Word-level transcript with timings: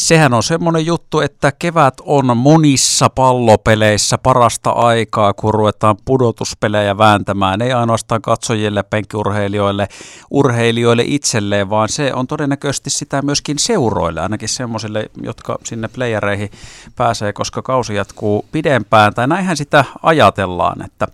Sehän 0.00 0.34
on 0.34 0.42
semmoinen 0.42 0.86
juttu, 0.86 1.20
että 1.20 1.52
kevät 1.58 1.94
on 2.02 2.36
monissa 2.36 3.10
pallopeleissä 3.10 4.18
parasta 4.18 4.70
aikaa, 4.70 5.32
kun 5.32 5.54
ruvetaan 5.54 5.96
pudotuspelejä 6.04 6.98
vääntämään. 6.98 7.62
Ei 7.62 7.72
ainoastaan 7.72 8.22
katsojille, 8.22 8.82
penkkiurheilijoille, 8.82 9.88
urheilijoille 10.30 11.02
itselleen, 11.06 11.70
vaan 11.70 11.88
se 11.88 12.14
on 12.14 12.26
todennäköisesti 12.26 12.90
sitä 12.90 13.22
myöskin 13.22 13.58
seuroille, 13.58 14.20
ainakin 14.20 14.48
semmoisille, 14.48 15.10
jotka 15.22 15.58
sinne 15.64 15.88
playereihin 15.88 16.50
pääsee, 16.96 17.32
koska 17.32 17.62
kausi 17.62 17.94
jatkuu 17.94 18.44
pidempään. 18.52 19.14
Tai 19.14 19.28
näinhän 19.28 19.56
sitä 19.56 19.84
ajatellaan, 20.02 20.84
että 20.84 21.06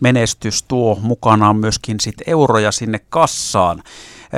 menestys 0.00 0.62
tuo 0.62 0.98
mukanaan 1.02 1.56
myöskin 1.56 2.00
sit 2.00 2.16
euroja 2.26 2.72
sinne 2.72 3.00
kassaan. 3.10 3.82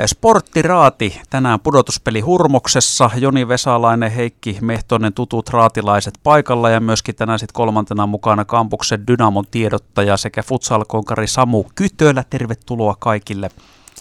Sporttiraati 0.07 1.21
tänään 1.29 1.59
pudotuspeli 1.59 2.19
Hurmoksessa. 2.19 3.09
Joni 3.15 3.47
Vesalainen, 3.47 4.11
Heikki 4.11 4.57
Mehtonen, 4.61 5.13
tutut 5.13 5.49
raatilaiset 5.49 6.13
paikalla 6.23 6.69
ja 6.69 6.79
myöskin 6.79 7.15
tänään 7.15 7.39
sitten 7.39 7.53
kolmantena 7.53 8.07
mukana 8.07 8.45
kampuksen 8.45 9.07
Dynamon 9.07 9.45
tiedottaja 9.51 10.17
sekä 10.17 10.43
futsalkonkari 10.43 11.27
Samu 11.27 11.65
Kytölä. 11.75 12.23
Tervetuloa 12.29 12.95
kaikille. 12.99 13.51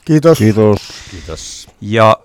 Kiitos. 0.05 0.39
Kiitos. 0.39 0.79
Kiitos. 1.11 1.69
Ja 1.81 2.17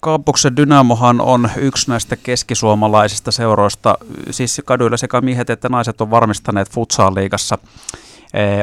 Kampuksen 0.00 0.56
Dynamohan 0.56 1.20
on 1.20 1.50
yksi 1.56 1.90
näistä 1.90 2.16
keskisuomalaisista 2.16 3.30
seuroista, 3.30 3.98
siis 4.30 4.62
kaduilla 4.64 4.96
sekä 4.96 5.20
miehet 5.20 5.50
että 5.50 5.68
naiset 5.68 6.00
on 6.00 6.10
varmistaneet 6.10 6.70
futsal-liigassa 6.70 7.58
Eh, 7.58 8.05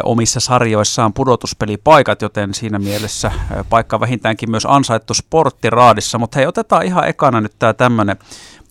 omissa 0.04 0.40
sarjoissaan 0.40 1.14
pudotuspelipaikat, 1.14 2.22
joten 2.22 2.54
siinä 2.54 2.80
mielessä 2.80 3.28
eh, 3.28 3.66
paikka 3.70 4.00
vähintäänkin 4.00 4.52
myös 4.52 4.68
ansaittu 4.70 5.14
sporttiraadissa. 5.14 6.18
Mutta 6.18 6.40
hei, 6.40 6.48
otetaan 6.48 6.86
ihan 6.86 7.08
ekana 7.08 7.42
nyt 7.42 7.54
tämä 7.60 7.74
tämmöinen 7.74 8.18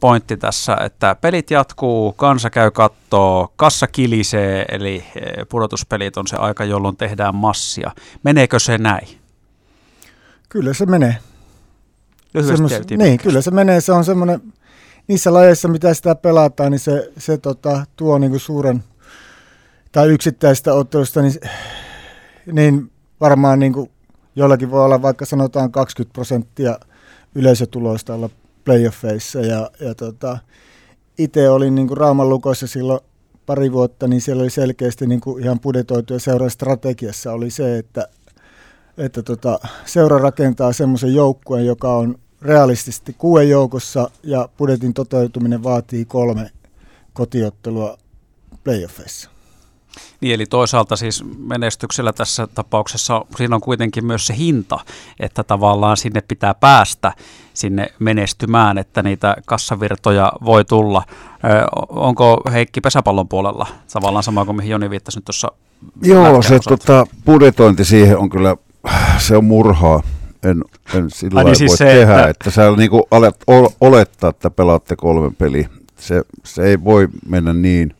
pointti 0.00 0.36
tässä, 0.36 0.76
että 0.84 1.16
pelit 1.20 1.50
jatkuu, 1.50 2.12
kansa 2.12 2.50
käy 2.50 2.70
kattoo, 2.70 3.52
kassa 3.56 3.86
kilisee, 3.86 4.64
eli 4.68 4.94
eh, 5.16 5.46
pudotuspelit 5.48 6.16
on 6.16 6.26
se 6.26 6.36
aika, 6.36 6.64
jolloin 6.64 6.96
tehdään 6.96 7.34
massia. 7.34 7.90
Meneekö 8.22 8.58
se 8.58 8.78
näin? 8.78 9.08
Kyllä 10.48 10.74
se 10.74 10.86
menee. 10.86 11.16
Lyhyesti 12.34 12.96
Niin, 12.96 13.18
kyllä 13.18 13.42
se 13.42 13.50
menee. 13.50 13.80
Se 13.80 13.92
on 13.92 14.04
semmoinen, 14.04 14.40
niissä 15.08 15.32
lajeissa, 15.32 15.68
mitä 15.68 15.94
sitä 15.94 16.14
pelataan, 16.14 16.70
niin 16.70 16.80
se, 16.80 17.12
se 17.18 17.38
tota, 17.38 17.86
tuo 17.96 18.18
niinku 18.18 18.38
suuren 18.38 18.84
tai 19.92 20.08
yksittäistä 20.08 20.74
ottelusta, 20.74 21.22
niin, 21.22 21.34
niin 22.52 22.90
varmaan 23.20 23.58
niin 23.58 23.72
kuin 23.72 23.90
jollakin 24.36 24.70
voi 24.70 24.84
olla 24.84 25.02
vaikka 25.02 25.24
sanotaan 25.24 25.72
20 25.72 26.12
prosenttia 26.12 26.78
yleisötuloista 27.34 28.14
olla 28.14 28.30
playoffeissa. 28.64 29.40
Ja, 29.40 29.70
ja 29.80 29.94
tota, 29.94 30.38
itse 31.18 31.50
olin 31.50 31.74
niin 31.74 31.88
kuin 31.88 31.98
Rauman 31.98 32.28
lukossa 32.28 32.66
silloin 32.66 33.00
pari 33.46 33.72
vuotta, 33.72 34.08
niin 34.08 34.20
siellä 34.20 34.42
oli 34.42 34.50
selkeästi 34.50 35.06
niin 35.06 35.20
kuin 35.20 35.42
ihan 35.44 35.60
budjetoitu 35.60 36.12
ja 36.12 36.20
seuran 36.20 36.50
strategiassa 36.50 37.32
oli 37.32 37.50
se, 37.50 37.78
että, 37.78 38.08
että 38.98 39.22
tota, 39.22 39.58
seura 39.84 40.18
rakentaa 40.18 40.72
semmoisen 40.72 41.14
joukkueen, 41.14 41.66
joka 41.66 41.96
on 41.96 42.18
realistisesti 42.42 43.14
kuuden 43.18 43.48
joukossa 43.48 44.10
ja 44.22 44.48
budjetin 44.58 44.94
toteutuminen 44.94 45.62
vaatii 45.62 46.04
kolme 46.04 46.50
kotiottelua 47.12 47.98
playoffeissa. 48.64 49.31
Niin, 50.20 50.34
eli 50.34 50.46
toisaalta 50.46 50.96
siis 50.96 51.24
menestyksellä 51.38 52.12
tässä 52.12 52.46
tapauksessa 52.46 53.24
siinä 53.36 53.56
on 53.56 53.60
kuitenkin 53.60 54.06
myös 54.06 54.26
se 54.26 54.36
hinta, 54.36 54.78
että 55.20 55.44
tavallaan 55.44 55.96
sinne 55.96 56.20
pitää 56.20 56.54
päästä 56.54 57.12
sinne 57.54 57.92
menestymään, 57.98 58.78
että 58.78 59.02
niitä 59.02 59.36
kassavirtoja 59.46 60.32
voi 60.44 60.64
tulla. 60.64 61.02
Ö, 61.44 61.66
onko 61.88 62.42
Heikki 62.52 62.80
pesäpallon 62.80 63.28
puolella 63.28 63.66
tavallaan 63.92 64.22
sama 64.22 64.44
kuin 64.44 64.56
mihin 64.56 64.70
Joni 64.70 64.90
viittasi 64.90 65.18
nyt 65.18 65.24
tuossa? 65.24 65.48
Joo, 66.02 66.42
se 66.42 66.58
tota, 66.58 67.06
budjetointi 67.24 67.84
siihen 67.84 68.18
on 68.18 68.30
kyllä, 68.30 68.56
se 69.18 69.36
on 69.36 69.44
murhaa. 69.44 70.02
En, 70.42 70.64
en 70.94 71.10
sillä 71.10 71.38
Ai, 71.38 71.44
niin 71.44 71.56
siis 71.56 71.70
voi 71.70 71.76
se, 71.76 71.84
tehdä, 71.84 72.14
että, 72.14 72.30
että 72.30 72.50
sä 72.50 72.70
niinku 72.76 73.06
alet 73.10 73.36
olettaa, 73.80 74.30
että 74.30 74.50
pelaatte 74.50 74.96
kolmen 74.96 75.34
peli. 75.34 75.66
Se, 75.98 76.22
se 76.44 76.62
ei 76.62 76.84
voi 76.84 77.08
mennä 77.28 77.52
niin 77.52 77.94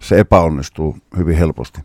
se 0.00 0.18
epäonnistuu 0.18 0.96
hyvin 1.16 1.36
helposti. 1.36 1.80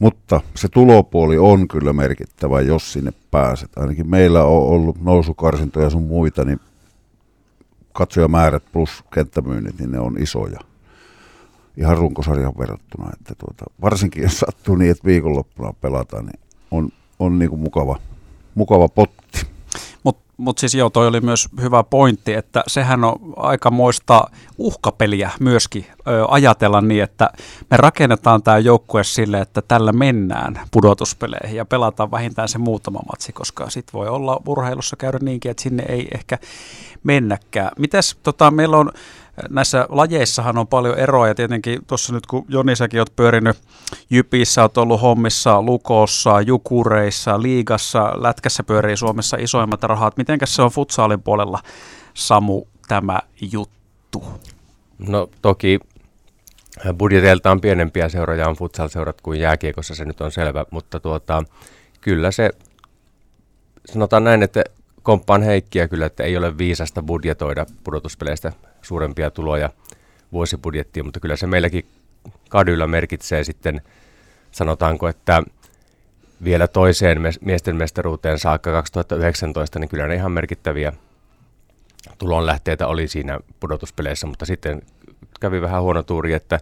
Mutta 0.00 0.40
se 0.54 0.68
tulopuoli 0.68 1.38
on 1.38 1.68
kyllä 1.68 1.92
merkittävä, 1.92 2.60
jos 2.60 2.92
sinne 2.92 3.12
pääset. 3.30 3.70
Ainakin 3.76 4.10
meillä 4.10 4.44
on 4.44 4.62
ollut 4.62 5.00
nousukarsintoja 5.00 5.90
sun 5.90 6.02
muita, 6.02 6.44
niin 6.44 6.60
katsojamäärät 7.92 8.62
plus 8.72 9.04
kenttämyynnit, 9.14 9.78
niin 9.78 9.92
ne 9.92 9.98
on 9.98 10.22
isoja. 10.22 10.60
Ihan 11.76 11.98
runkosarjan 11.98 12.52
verrattuna. 12.58 13.10
Että 13.12 13.34
tuota, 13.38 13.64
varsinkin 13.80 14.22
jos 14.22 14.38
sattuu 14.40 14.76
niin, 14.76 14.90
että 14.90 15.04
viikonloppuna 15.04 15.72
pelataan, 15.72 16.26
niin 16.26 16.40
on, 16.70 16.88
on 17.18 17.38
niin 17.38 17.50
kuin 17.50 17.60
mukava, 17.60 17.98
mukava 18.54 18.88
potti. 18.88 19.46
Mutta 20.36 20.60
siis 20.60 20.74
joo, 20.74 20.90
toi 20.90 21.06
oli 21.06 21.20
myös 21.20 21.48
hyvä 21.60 21.82
pointti, 21.82 22.34
että 22.34 22.62
sehän 22.66 23.04
on 23.04 23.16
aikamoista 23.36 24.24
uhkapeliä 24.58 25.30
myöskin 25.40 25.86
ö, 26.08 26.24
ajatella 26.28 26.80
niin, 26.80 27.02
että 27.02 27.30
me 27.70 27.76
rakennetaan 27.76 28.42
tämä 28.42 28.58
joukkue 28.58 29.04
sille, 29.04 29.40
että 29.40 29.62
tällä 29.62 29.92
mennään 29.92 30.60
pudotuspeleihin 30.70 31.56
ja 31.56 31.64
pelataan 31.64 32.10
vähintään 32.10 32.48
se 32.48 32.58
muutama 32.58 33.00
matsi, 33.12 33.32
koska 33.32 33.70
sit 33.70 33.92
voi 33.92 34.08
olla 34.08 34.40
urheilussa 34.46 34.96
käydä 34.96 35.18
niinkin, 35.22 35.50
että 35.50 35.62
sinne 35.62 35.84
ei 35.88 36.08
ehkä 36.14 36.38
mennäkään. 37.04 37.70
Mites 37.78 38.16
tota, 38.22 38.50
meillä 38.50 38.76
on 38.76 38.90
näissä 39.50 39.86
lajeissahan 39.88 40.58
on 40.58 40.66
paljon 40.66 40.98
eroa 40.98 41.28
ja 41.28 41.34
tietenkin 41.34 41.78
tuossa 41.86 42.12
nyt 42.12 42.26
kun 42.26 42.44
Joni 42.48 42.76
säkin 42.76 43.00
oot 43.00 43.16
pyörinyt 43.16 43.56
Jypissä, 44.10 44.62
oot 44.62 44.78
ollut 44.78 45.02
hommissa, 45.02 45.62
Lukossa, 45.62 46.40
Jukureissa, 46.40 47.42
Liigassa, 47.42 48.12
Lätkässä 48.16 48.62
pyörii 48.62 48.96
Suomessa 48.96 49.36
isoimmat 49.40 49.82
rahat. 49.82 50.16
Mitenkäs 50.16 50.54
se 50.54 50.62
on 50.62 50.70
futsaalin 50.70 51.22
puolella, 51.22 51.60
Samu, 52.14 52.64
tämä 52.88 53.18
juttu? 53.52 54.24
No 54.98 55.30
toki 55.42 55.80
budjeteiltaan 56.98 57.60
pienempiä 57.60 58.08
seuroja 58.08 58.48
on 58.48 58.56
futsal-seurat 58.56 59.20
kuin 59.20 59.40
jääkiekossa, 59.40 59.94
se 59.94 60.04
nyt 60.04 60.20
on 60.20 60.32
selvä, 60.32 60.64
mutta 60.70 61.00
tuota, 61.00 61.42
kyllä 62.00 62.30
se, 62.30 62.50
sanotaan 63.92 64.24
näin, 64.24 64.42
että 64.42 64.64
komppaan 65.02 65.42
Heikkiä 65.42 65.88
kyllä, 65.88 66.06
että 66.06 66.22
ei 66.22 66.36
ole 66.36 66.58
viisasta 66.58 67.02
budjetoida 67.02 67.66
pudotuspeleistä 67.84 68.52
suurempia 68.84 69.30
tuloja 69.30 69.70
vuosibudjettiin, 70.32 71.04
mutta 71.04 71.20
kyllä 71.20 71.36
se 71.36 71.46
meilläkin 71.46 71.86
kadyllä 72.48 72.86
merkitsee 72.86 73.44
sitten, 73.44 73.80
sanotaanko, 74.50 75.08
että 75.08 75.42
vielä 76.44 76.68
toiseen 76.68 77.18
miesten 77.40 77.76
mestaruuteen 77.76 78.38
saakka 78.38 78.72
2019, 78.72 79.78
niin 79.78 79.88
kyllä 79.88 80.06
ne 80.06 80.14
ihan 80.14 80.32
merkittäviä 80.32 80.92
tulonlähteitä 82.18 82.86
oli 82.86 83.08
siinä 83.08 83.38
pudotuspeleissä, 83.60 84.26
mutta 84.26 84.46
sitten 84.46 84.82
kävi 85.40 85.60
vähän 85.62 85.82
huono 85.82 86.02
tuuri, 86.02 86.32
että 86.32 86.60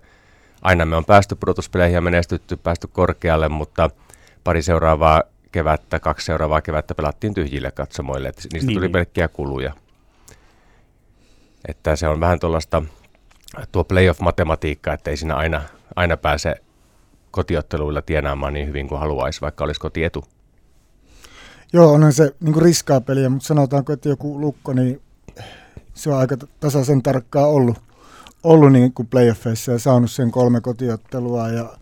aina 0.63 0.87
me 0.87 0.97
on 0.97 1.05
päästy 1.05 1.35
pudotuspeleihin 1.35 1.95
ja 1.95 2.01
menestytty, 2.01 2.57
päästy 2.57 2.89
korkealle, 2.93 3.49
mutta 3.49 3.91
pari 4.45 4.63
seuraavaa 4.63 5.23
kevättä, 5.53 6.01
kaksi 6.01 6.27
seuraavaa 6.27 6.61
kevättä 6.61 6.95
pelattiin 6.95 7.35
tyhjille 7.35 7.71
katsomoille, 7.71 8.29
että 8.29 8.43
niistä 8.53 8.67
niin. 8.67 8.77
tuli 8.79 8.89
pelkkiä 8.89 9.29
kuluja. 9.29 9.73
Että 11.69 11.97
se 11.97 12.09
on 12.09 12.21
vähän 12.21 12.41
tuollaista 12.41 12.83
tuo 13.73 13.85
playoff-matematiikka, 13.85 14.93
että 14.93 15.11
ei 15.11 15.17
siinä 15.17 15.37
aina, 15.37 15.63
aina 15.97 16.17
pääse 16.17 16.55
kotiotteluilla 17.31 18.03
tienaamaan 18.03 18.53
niin 18.53 18.69
hyvin 18.69 18.89
kuin 18.89 18.99
haluaisi, 18.99 19.41
vaikka 19.41 19.65
olisi 19.65 19.81
kotietu. 19.81 20.25
Joo, 21.73 21.93
onhan 21.93 22.13
se 22.13 22.35
niin 22.41 22.63
riskaa 22.63 23.01
peliä, 23.01 23.29
mutta 23.29 23.47
sanotaanko, 23.47 23.93
että 23.93 24.09
joku 24.09 24.41
lukko, 24.41 24.73
niin 24.73 25.03
se 25.95 26.11
on 26.11 26.19
aika 26.19 26.37
tasaisen 26.61 27.03
tarkkaa 27.03 27.47
ollut, 27.47 27.79
ollut 28.43 28.73
niin 28.73 28.93
kuin 28.93 29.09
playoffeissa 29.09 29.73
ja 29.73 29.79
saanut 29.79 30.11
sen 30.11 30.31
kolme 30.31 30.61
kotiottelua. 30.61 31.49
Ja, 31.49 31.73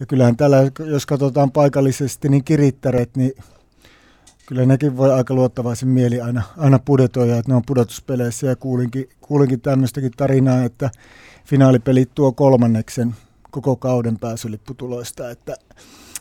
ja 0.00 0.06
kyllähän 0.06 0.36
tällä, 0.36 0.56
jos 0.78 1.06
katsotaan 1.06 1.50
paikallisesti, 1.50 2.28
niin 2.28 2.44
kirittäret, 2.44 3.16
niin 3.16 3.32
kyllä 4.46 4.66
nekin 4.66 4.96
voi 4.96 5.12
aika 5.12 5.34
luottavaisen 5.34 5.88
mieli 5.88 6.20
aina, 6.20 6.42
aina 6.56 6.78
pudetoja, 6.78 7.38
että 7.38 7.52
ne 7.52 7.56
on 7.56 7.62
pudotuspeleissä 7.66 8.46
ja 8.46 8.56
kuulinkin, 8.56 9.08
kuulinkin 9.20 9.60
tämmöistäkin 9.60 10.12
tarinaa, 10.16 10.64
että 10.64 10.90
finaalipelit 11.44 12.10
tuo 12.14 12.32
kolmanneksen 12.32 13.14
koko 13.50 13.76
kauden 13.76 14.18
pääsylipputuloista, 14.18 15.30
että, 15.30 15.56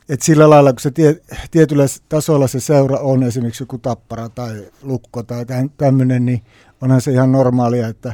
että 0.10 0.26
sillä 0.26 0.50
lailla, 0.50 0.74
kun 0.74 0.80
se 0.80 0.92
tie, 0.92 1.22
tietyllä 1.52 1.86
tasolla 2.10 2.48
se 2.48 2.60
seura 2.60 2.98
on, 2.98 3.24
esimerkiksi 3.24 3.64
joku 3.64 3.78
tappara 3.78 4.30
tai 4.30 4.64
lukko 4.82 5.24
tai 5.24 5.46
tämmöinen, 5.78 6.26
niin 6.26 6.42
onhan 6.82 7.02
se 7.02 7.12
ihan 7.12 7.32
normaalia, 7.32 7.88
että, 7.88 8.14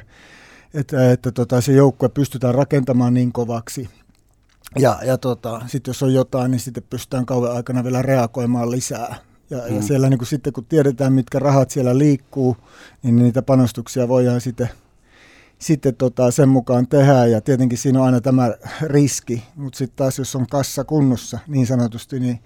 että, 0.74 1.12
että 1.12 1.32
tota, 1.32 1.62
se 1.62 1.72
joukkue 1.72 2.10
pystytään 2.10 2.56
rakentamaan 2.56 3.14
niin 3.14 3.32
kovaksi. 3.32 3.90
Ja, 4.80 5.00
ja 5.06 5.18
tota, 5.18 5.62
sitten 5.68 5.90
jos 5.90 6.04
on 6.04 6.14
jotain, 6.14 6.52
niin 6.52 6.60
sitten 6.60 6.84
pystytään 6.90 7.26
kauan 7.26 7.56
aikana 7.56 7.84
vielä 7.84 8.02
reagoimaan 8.02 8.72
lisää. 8.72 9.31
Ja, 9.52 9.58
mm. 9.70 9.76
ja 9.76 9.82
siellä 9.82 10.10
niin 10.10 10.18
kuin 10.18 10.28
sitten 10.28 10.54
kun 10.54 10.66
tiedetään, 10.66 11.14
mitkä 11.14 11.40
rahat 11.40 11.72
siellä 11.72 11.98
liikkuu, 11.98 12.58
niin 13.04 13.16
niitä 13.16 13.42
panostuksia 13.42 14.08
voidaan 14.08 14.42
sitten 14.42 14.70
sitten 15.60 15.96
tota, 15.96 16.32
sen 16.32 16.50
mukaan 16.50 16.88
tehdään 16.88 17.32
ja 17.32 17.42
tietenkin 17.42 17.78
siinä 17.78 18.00
on 18.00 18.06
aina 18.06 18.22
tämä 18.22 18.54
riski, 18.82 19.44
mutta 19.56 19.78
sitten 19.78 19.96
taas 19.96 20.20
jos 20.20 20.36
on 20.36 20.48
kassa 20.48 20.84
kunnossa 20.84 21.40
niin 21.48 21.68
sanotusti, 21.68 22.20
niin 22.20 22.40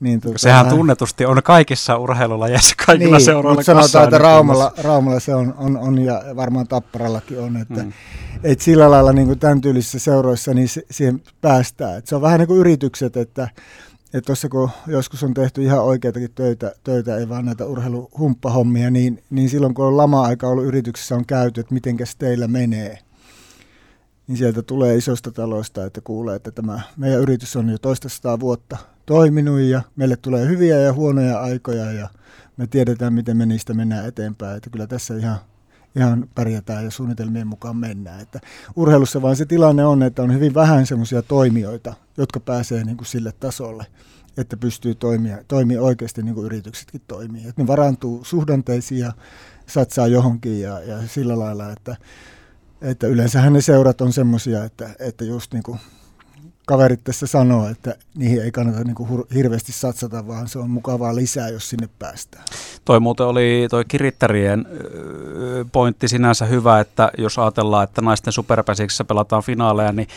niin, 0.00 0.20
tota, 0.20 0.38
Sehän 0.38 0.68
tunnetusti 0.68 1.24
on 1.24 1.42
kaikissa 1.42 1.98
urheilulajeissa, 1.98 2.74
kaikilla 2.86 3.16
niin, 3.16 3.24
seuroilla 3.24 3.60
mutta 3.60 3.64
sanotaan, 3.64 4.04
että 4.04 4.18
Raumalla, 4.18 4.72
Raumalla 4.78 5.20
se 5.20 5.34
on, 5.34 5.54
on, 5.58 5.76
on, 5.76 5.98
ja 5.98 6.22
varmaan 6.36 6.68
Tapparallakin 6.68 7.40
on, 7.40 7.56
että 7.56 7.82
mm. 7.82 7.92
et 8.42 8.60
sillä 8.60 8.90
lailla 8.90 9.12
niin 9.12 9.26
kuin 9.26 9.38
tämän 9.38 9.60
tyylisissä 9.60 9.98
seuroissa 9.98 10.54
niin 10.54 10.68
se, 10.68 10.82
siihen 10.90 11.22
päästään. 11.40 11.98
Et 11.98 12.06
se 12.06 12.16
on 12.16 12.22
vähän 12.22 12.38
niin 12.38 12.48
kuin 12.48 12.60
yritykset, 12.60 13.16
että 13.16 13.48
että 14.16 14.26
tuossa 14.26 14.48
kun 14.48 14.70
joskus 14.86 15.22
on 15.22 15.34
tehty 15.34 15.62
ihan 15.62 15.82
oikeitakin 15.84 16.32
töitä, 16.34 16.72
töitä 16.84 17.16
ei 17.16 17.28
vaan 17.28 17.44
näitä 17.44 17.64
urheiluhumppahommia, 17.66 18.90
niin, 18.90 19.22
niin 19.30 19.50
silloin 19.50 19.74
kun 19.74 19.84
on 19.84 19.96
lama-aika 19.96 20.48
ollut 20.48 20.64
yrityksessä 20.64 21.14
on 21.14 21.26
käyty, 21.26 21.60
että 21.60 21.74
mitenkäs 21.74 22.16
teillä 22.16 22.48
menee, 22.48 22.98
niin 24.26 24.38
sieltä 24.38 24.62
tulee 24.62 24.96
isosta 24.96 25.30
taloista, 25.30 25.84
että 25.84 26.00
kuulee, 26.00 26.36
että 26.36 26.50
tämä 26.50 26.80
meidän 26.96 27.20
yritys 27.20 27.56
on 27.56 27.68
jo 27.68 27.78
toista 27.78 28.08
sataa 28.08 28.40
vuotta 28.40 28.76
toiminut 29.06 29.60
ja 29.60 29.82
meille 29.96 30.16
tulee 30.16 30.48
hyviä 30.48 30.78
ja 30.78 30.92
huonoja 30.92 31.40
aikoja 31.40 31.92
ja 31.92 32.08
me 32.56 32.66
tiedetään, 32.66 33.12
miten 33.12 33.36
me 33.36 33.46
niistä 33.46 33.74
mennään 33.74 34.08
eteenpäin. 34.08 34.56
Että 34.56 34.70
kyllä 34.70 34.86
tässä 34.86 35.16
ihan, 35.16 35.38
ihan 35.96 36.28
pärjätään 36.34 36.84
ja 36.84 36.90
suunnitelmien 36.90 37.46
mukaan 37.46 37.76
mennään. 37.76 38.20
Että 38.20 38.40
urheilussa 38.76 39.22
vaan 39.22 39.36
se 39.36 39.46
tilanne 39.46 39.84
on, 39.84 40.02
että 40.02 40.22
on 40.22 40.34
hyvin 40.34 40.54
vähän 40.54 40.86
semmoisia 40.86 41.22
toimijoita, 41.22 41.94
jotka 42.16 42.40
pääsee 42.40 42.84
niin 42.84 42.96
kuin 42.96 43.06
sille 43.06 43.32
tasolle, 43.40 43.86
että 44.36 44.56
pystyy 44.56 44.94
toimia, 44.94 45.38
toimia 45.48 45.82
oikeasti 45.82 46.22
niin 46.22 46.34
kuin 46.34 46.46
yrityksetkin 46.46 47.00
toimii. 47.06 47.48
Että 47.48 47.62
ne 47.62 47.66
varantuu 47.66 48.24
suhdanteisiin 48.24 49.00
ja 49.00 49.12
satsaa 49.66 50.06
johonkin 50.06 50.60
ja, 50.60 50.80
ja 50.80 50.98
sillä 51.06 51.38
lailla, 51.38 51.72
että, 51.72 51.96
että 52.80 53.06
yleensähän 53.06 53.52
ne 53.52 53.60
seurat 53.60 54.00
on 54.00 54.12
semmoisia, 54.12 54.64
että, 54.64 54.90
että 54.98 55.24
just 55.24 55.52
niin 55.52 55.62
kuin 55.62 55.78
kaverit 56.66 57.04
tässä 57.04 57.26
sanoo, 57.26 57.68
että 57.68 57.94
niihin 58.14 58.42
ei 58.42 58.52
kannata 58.52 58.84
niin 58.84 58.94
kuin 58.94 59.24
hirveästi 59.34 59.72
satsata, 59.72 60.26
vaan 60.26 60.48
se 60.48 60.58
on 60.58 60.70
mukavaa 60.70 61.14
lisää, 61.14 61.48
jos 61.48 61.70
sinne 61.70 61.88
päästään. 61.98 62.44
Toi 62.84 63.00
muuten 63.00 63.26
oli 63.26 63.66
toi 63.70 63.84
kirittärien 63.84 64.66
pointti 65.72 66.08
sinänsä 66.08 66.46
hyvä, 66.46 66.80
että 66.80 67.10
jos 67.18 67.38
ajatellaan, 67.38 67.84
että 67.84 68.02
naisten 68.02 68.32
superpäsiksessä 68.32 69.04
pelataan 69.04 69.42
finaaleja, 69.42 69.92
niin 69.92 70.08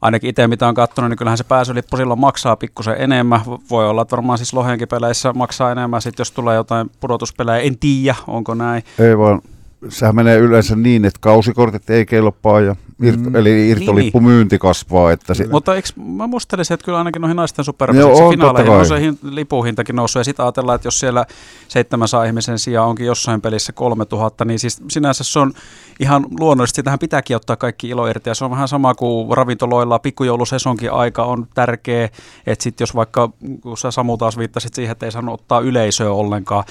ainakin 0.00 0.30
itse 0.30 0.46
mitä 0.46 0.68
on 0.68 0.74
katsonut, 0.74 1.10
niin 1.10 1.18
kyllähän 1.18 1.38
se 1.38 1.44
pääsylippu 1.44 1.96
silloin 1.96 2.20
maksaa 2.20 2.56
pikkusen 2.56 2.96
enemmän. 2.98 3.40
Voi 3.70 3.88
olla, 3.88 4.02
että 4.02 4.16
varmaan 4.16 4.38
siis 4.38 4.52
Lohenkin 4.52 4.88
peleissä 4.88 5.32
maksaa 5.32 5.72
enemmän, 5.72 6.02
sitten 6.02 6.20
jos 6.20 6.32
tulee 6.32 6.56
jotain 6.56 6.90
pudotuspelejä, 7.00 7.58
en 7.58 7.78
tiedä, 7.78 8.14
onko 8.26 8.54
näin. 8.54 8.82
Ei 8.98 9.18
vaan, 9.18 9.42
sehän 9.88 10.16
menee 10.16 10.38
yleensä 10.38 10.76
niin, 10.76 11.04
että 11.04 11.18
kausikortit 11.20 11.90
ei 11.90 12.06
kelpaa 12.06 12.60
ja 12.60 12.76
Irt, 13.02 13.20
mm. 13.20 13.36
Eli 13.36 13.68
irtolippumyynti 13.68 14.54
niin. 14.54 14.60
kasvaa. 14.60 15.12
Että 15.12 15.34
si- 15.34 15.46
Mutta 15.46 15.74
eikö, 15.74 15.88
mä 15.96 16.26
muistelisin, 16.26 16.74
että 16.74 16.84
kyllä 16.84 16.98
ainakin 16.98 17.22
noihin 17.22 17.36
naisten 17.36 17.64
superpesissä 17.64 18.28
finaaleihin 18.30 18.72
on 18.72 18.86
se 18.86 19.00
hin, 19.00 19.18
lipuhintakin 19.22 19.96
noussut. 19.96 20.20
Ja 20.20 20.24
sitten 20.24 20.44
ajatellaan, 20.44 20.76
että 20.76 20.86
jos 20.86 21.00
siellä 21.00 21.26
seitsemän 21.68 22.08
saa 22.08 22.24
ihmisen 22.24 22.58
sijaan 22.58 22.88
onkin 22.88 23.06
jossain 23.06 23.40
pelissä 23.40 23.72
3000, 23.72 24.44
niin 24.44 24.58
siis 24.58 24.82
sinänsä 24.90 25.24
se 25.24 25.38
on 25.38 25.52
ihan 26.00 26.26
luonnollisesti. 26.40 26.82
Tähän 26.82 26.98
pitääkin 26.98 27.36
ottaa 27.36 27.56
kaikki 27.56 27.88
ilo 27.88 28.06
irti. 28.06 28.30
Ja 28.30 28.34
se 28.34 28.44
on 28.44 28.50
vähän 28.50 28.68
sama 28.68 28.94
kuin 28.94 29.36
ravintoloilla 29.36 29.98
pikkujoulusesonkin 29.98 30.92
aika 30.92 31.24
on 31.24 31.46
tärkeä. 31.54 32.08
Että 32.46 32.62
sitten 32.62 32.82
jos 32.82 32.94
vaikka, 32.94 33.30
kun 33.60 33.78
sä 33.78 33.90
Samu 33.90 34.16
taas 34.16 34.38
viittasit 34.38 34.74
siihen, 34.74 34.92
että 34.92 35.06
ei 35.06 35.12
saanut 35.12 35.40
ottaa 35.40 35.60
yleisöä 35.60 36.10
ollenkaan, 36.10 36.64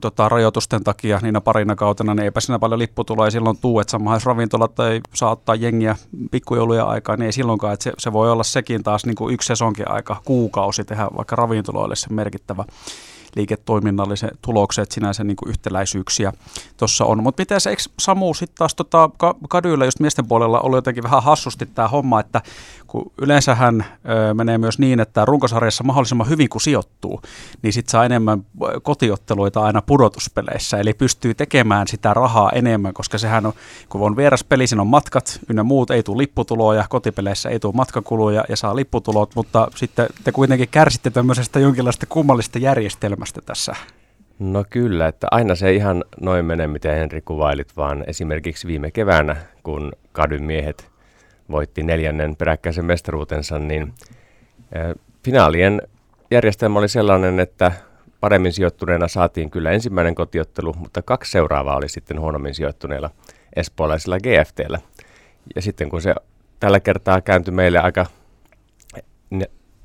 tota, 0.00 0.28
rajoitusten 0.28 0.84
takia 0.84 1.18
niinä 1.22 1.40
parina 1.40 1.76
kautena, 1.76 2.14
niin 2.14 2.24
eipä 2.24 2.40
siinä 2.40 2.58
paljon 2.58 2.78
lipputuloa 2.78 3.24
ei 3.24 3.30
silloin 3.30 3.58
tuu, 3.58 3.80
että 3.80 3.90
samahan 3.90 4.20
ravintolat 4.24 4.80
ei 4.80 5.00
saa 5.14 5.30
ottaa 5.30 5.54
jengiä 5.54 5.96
pikkujouluja 6.30 6.84
aikaa, 6.84 7.16
niin 7.16 7.26
ei 7.26 7.32
silloinkaan, 7.32 7.72
että 7.74 7.84
se, 7.84 7.92
se 7.98 8.12
voi 8.12 8.30
olla 8.30 8.42
sekin 8.42 8.82
taas 8.82 9.06
niin 9.06 9.14
kuin 9.14 9.34
yksi 9.34 9.46
sesonkin 9.46 9.90
aika, 9.90 10.16
kuukausi 10.24 10.84
tehdä 10.84 11.08
vaikka 11.16 11.36
ravintoloille 11.36 11.96
se 11.96 12.06
merkittävä 12.10 12.64
liiketoiminnallisen 13.36 14.30
tulokset, 14.42 14.92
sinänsä 14.92 15.24
niin 15.24 15.36
kuin 15.36 15.50
yhtäläisyyksiä 15.50 16.32
tuossa 16.76 17.04
on. 17.04 17.22
Mutta 17.22 17.40
miten 17.40 17.60
se, 17.60 17.70
eikö 17.70 17.82
Samu 18.00 18.34
sitten 18.34 18.56
taas 18.58 18.74
tota, 18.74 19.10
kadyillä 19.48 19.84
just 19.84 20.00
miesten 20.00 20.26
puolella 20.26 20.60
ollut 20.60 20.76
jotenkin 20.76 21.02
vähän 21.02 21.22
hassusti 21.22 21.66
tämä 21.66 21.88
homma, 21.88 22.20
että 22.20 22.40
kun 22.86 23.12
yleensähän 23.22 23.84
ö, 24.30 24.34
menee 24.34 24.58
myös 24.58 24.78
niin, 24.78 25.00
että 25.00 25.24
runkosarjassa 25.24 25.84
mahdollisimman 25.84 26.28
hyvin 26.28 26.48
kun 26.48 26.60
sijoittuu, 26.60 27.22
niin 27.62 27.72
sitten 27.72 27.90
saa 27.90 28.04
enemmän 28.04 28.44
kotiotteluita 28.82 29.60
aina 29.60 29.82
pudotuspeleissä, 29.82 30.78
eli 30.78 30.94
pystyy 30.94 31.34
tekemään 31.34 31.88
sitä 31.88 32.14
rahaa 32.14 32.50
enemmän, 32.50 32.94
koska 32.94 33.18
sehän 33.18 33.46
on, 33.46 33.52
kun 33.88 34.00
on 34.00 34.16
vieras 34.16 34.44
peli, 34.44 34.66
siinä 34.66 34.82
on 34.82 34.86
matkat 34.86 35.40
ynnä 35.50 35.62
muut, 35.62 35.90
ei 35.90 36.02
tule 36.02 36.18
lipputuloja, 36.18 36.86
kotipeleissä 36.88 37.48
ei 37.48 37.60
tule 37.60 37.72
matkakuluja 37.76 38.44
ja 38.48 38.56
saa 38.56 38.76
lipputulot, 38.76 39.34
mutta 39.34 39.68
sitten 39.76 40.06
te 40.24 40.32
kuitenkin 40.32 40.68
kärsitte 40.68 41.10
tämmöisestä 41.10 41.60
jonkinlaista 41.60 42.06
kummallista 42.06 42.58
järjestelmästä 43.22 43.40
tässä. 43.46 43.74
No 44.38 44.64
kyllä, 44.70 45.08
että 45.08 45.26
aina 45.30 45.54
se 45.54 45.72
ihan 45.72 46.04
noin 46.20 46.44
mene, 46.44 46.66
miten 46.66 46.96
Henri 46.96 47.20
kuvailit, 47.20 47.76
vaan 47.76 48.04
esimerkiksi 48.06 48.66
viime 48.66 48.90
keväänä, 48.90 49.36
kun 49.62 49.92
kadyn 50.12 50.42
miehet 50.42 50.90
voitti 51.50 51.82
neljännen 51.82 52.36
peräkkäisen 52.36 52.84
mestaruutensa, 52.84 53.58
niin 53.58 53.92
finaalien 55.24 55.82
järjestelmä 56.30 56.78
oli 56.78 56.88
sellainen, 56.88 57.40
että 57.40 57.72
paremmin 58.20 58.52
sijoittuneena 58.52 59.08
saatiin 59.08 59.50
kyllä 59.50 59.70
ensimmäinen 59.70 60.14
kotiottelu, 60.14 60.72
mutta 60.72 61.02
kaksi 61.02 61.30
seuraavaa 61.30 61.76
oli 61.76 61.88
sitten 61.88 62.20
huonommin 62.20 62.54
sijoittuneilla 62.54 63.10
espoolaisilla 63.56 64.18
GFTllä. 64.18 64.78
Ja 65.54 65.62
sitten 65.62 65.88
kun 65.88 66.02
se 66.02 66.14
tällä 66.60 66.80
kertaa 66.80 67.20
kääntyi 67.20 67.54
meille 67.54 67.78
aika 67.78 68.06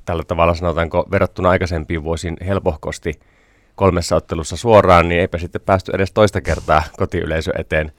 tällä 0.08 0.24
tavalla 0.24 0.54
sanotaanko 0.54 1.06
verrattuna 1.10 1.50
aikaisempiin 1.50 2.04
vuosiin 2.04 2.36
helpohkosti 2.46 3.20
kolmessa 3.74 4.16
ottelussa 4.16 4.56
suoraan, 4.56 5.08
niin 5.08 5.20
eipä 5.20 5.38
sitten 5.38 5.60
päästy 5.60 5.92
edes 5.94 6.12
toista 6.12 6.40
kertaa 6.40 6.82
kotiyleisö 6.96 7.52
eteen 7.58 7.92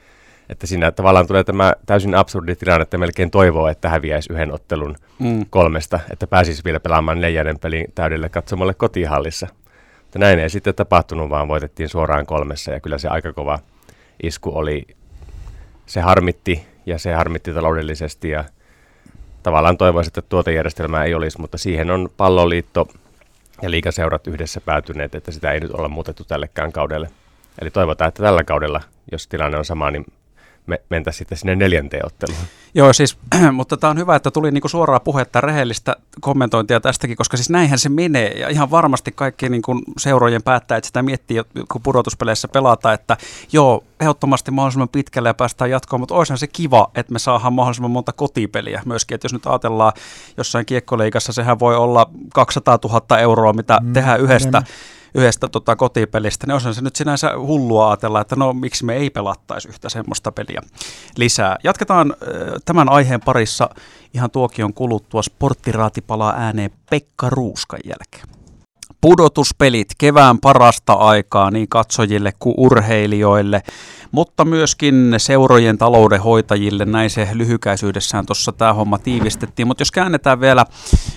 että 0.49 0.67
siinä 0.67 0.91
tavallaan 0.91 1.27
tulee 1.27 1.43
tämä 1.43 1.73
täysin 1.85 2.15
absurdi 2.15 2.55
tilanne, 2.55 2.81
että 2.81 2.97
melkein 2.97 3.31
toivoo, 3.31 3.67
että 3.67 3.89
häviäisi 3.89 4.33
yhden 4.33 4.51
ottelun 4.51 4.95
mm. 5.19 5.45
kolmesta, 5.49 5.99
että 6.11 6.27
pääsisi 6.27 6.63
vielä 6.65 6.79
pelaamaan 6.79 7.21
neljännen 7.21 7.59
pelin 7.59 7.85
täydelle 7.95 8.29
katsomalle 8.29 8.73
kotihallissa. 8.73 9.47
Mutta 10.01 10.19
näin 10.19 10.39
ei 10.39 10.49
sitten 10.49 10.75
tapahtunut, 10.75 11.29
vaan 11.29 11.47
voitettiin 11.47 11.89
suoraan 11.89 12.25
kolmessa 12.25 12.71
ja 12.71 12.79
kyllä 12.79 12.97
se 12.97 13.07
aika 13.07 13.33
kova 13.33 13.59
isku 14.23 14.57
oli. 14.57 14.87
Se 15.85 16.01
harmitti 16.01 16.65
ja 16.85 16.99
se 16.99 17.13
harmitti 17.13 17.53
taloudellisesti 17.53 18.29
ja 18.29 18.43
tavallaan 19.43 19.77
toivoisin, 19.77 20.09
että 20.09 20.21
tuota 20.21 20.51
järjestelmää 20.51 21.03
ei 21.03 21.13
olisi, 21.13 21.41
mutta 21.41 21.57
siihen 21.57 21.91
on 21.91 22.09
palloliitto 22.17 22.87
ja 23.61 23.71
liikaseurat 23.71 24.27
yhdessä 24.27 24.61
päätyneet, 24.61 25.15
että 25.15 25.31
sitä 25.31 25.51
ei 25.51 25.59
nyt 25.59 25.71
olla 25.71 25.89
muutettu 25.89 26.23
tällekään 26.23 26.71
kaudelle. 26.71 27.09
Eli 27.61 27.71
toivotaan, 27.71 28.07
että 28.07 28.23
tällä 28.23 28.43
kaudella, 28.43 28.81
jos 29.11 29.27
tilanne 29.27 29.57
on 29.57 29.65
sama, 29.65 29.91
niin 29.91 30.05
me 30.69 30.81
mentäisiin 30.89 31.17
sitten 31.17 31.37
sinne 31.37 31.55
neljänteen 31.55 32.05
otteluun. 32.05 32.39
Joo, 32.73 32.93
siis, 32.93 33.17
mutta 33.51 33.77
tämä 33.77 33.91
on 33.91 33.97
hyvä, 33.97 34.15
että 34.15 34.31
tuli 34.31 34.51
niinku 34.51 34.67
suoraa 34.67 34.99
puhetta 34.99 35.41
rehellistä 35.41 35.95
kommentointia 36.21 36.79
tästäkin, 36.79 37.17
koska 37.17 37.37
siis 37.37 37.49
näinhän 37.49 37.79
se 37.79 37.89
menee. 37.89 38.29
Ja 38.29 38.49
ihan 38.49 38.71
varmasti 38.71 39.11
kaikki 39.11 39.49
niinku 39.49 39.81
seurojen 39.97 40.43
päättäjät 40.43 40.83
sitä 40.83 41.01
miettii, 41.01 41.41
kun 41.71 41.81
pudotuspeleissä 41.81 42.47
pelataan, 42.47 42.93
että 42.93 43.17
joo, 43.51 43.83
ehdottomasti 43.99 44.51
mahdollisimman 44.51 44.89
pitkälle 44.89 45.29
ja 45.29 45.33
päästään 45.33 45.71
jatkoon, 45.71 45.99
mutta 45.99 46.15
olisihan 46.15 46.37
se 46.37 46.47
kiva, 46.47 46.91
että 46.95 47.13
me 47.13 47.19
saadaan 47.19 47.53
mahdollisimman 47.53 47.91
monta 47.91 48.13
kotipeliä 48.13 48.81
myöskin. 48.85 49.15
Että 49.15 49.25
jos 49.25 49.33
nyt 49.33 49.45
ajatellaan 49.45 49.93
jossain 50.37 50.65
kiekkoleikassa, 50.65 51.33
sehän 51.33 51.59
voi 51.59 51.75
olla 51.75 52.09
200 52.33 52.79
000 52.83 53.19
euroa, 53.19 53.53
mitä 53.53 53.79
mm, 53.81 53.93
tehdään 53.93 54.19
yhdestä. 54.19 54.57
Enemmän 54.57 54.98
yhdestä 55.15 55.47
tota, 55.47 55.75
kotipelistä, 55.75 56.47
niin 56.47 56.67
on 56.67 56.73
se 56.73 56.81
nyt 56.81 56.95
sinänsä 56.95 57.31
hullua 57.37 57.89
ajatella, 57.89 58.21
että 58.21 58.35
no 58.35 58.53
miksi 58.53 58.85
me 58.85 58.95
ei 58.95 59.09
pelattaisi 59.09 59.69
yhtä 59.69 59.89
semmoista 59.89 60.31
peliä 60.31 60.61
lisää. 61.17 61.57
Jatketaan 61.63 62.15
tämän 62.65 62.89
aiheen 62.89 63.21
parissa 63.21 63.69
ihan 64.13 64.31
tuokion 64.31 64.73
kuluttua. 64.73 65.21
Sporttiraati 65.21 66.01
palaa 66.01 66.33
ääneen 66.37 66.71
Pekka 66.89 67.29
Ruuskan 67.29 67.79
jälkeen 67.85 68.39
pudotuspelit 69.01 69.87
kevään 69.97 70.39
parasta 70.39 70.93
aikaa 70.93 71.51
niin 71.51 71.67
katsojille 71.67 72.33
kuin 72.39 72.53
urheilijoille, 72.57 73.63
mutta 74.11 74.45
myöskin 74.45 75.15
seurojen 75.17 75.77
taloudenhoitajille. 75.77 76.85
Näin 76.85 77.09
se 77.09 77.29
lyhykäisyydessään 77.33 78.25
tuossa 78.25 78.51
tämä 78.51 78.73
homma 78.73 78.97
tiivistettiin. 78.97 79.67
Mutta 79.67 79.81
jos 79.81 79.91
käännetään 79.91 80.41
vielä 80.41 80.65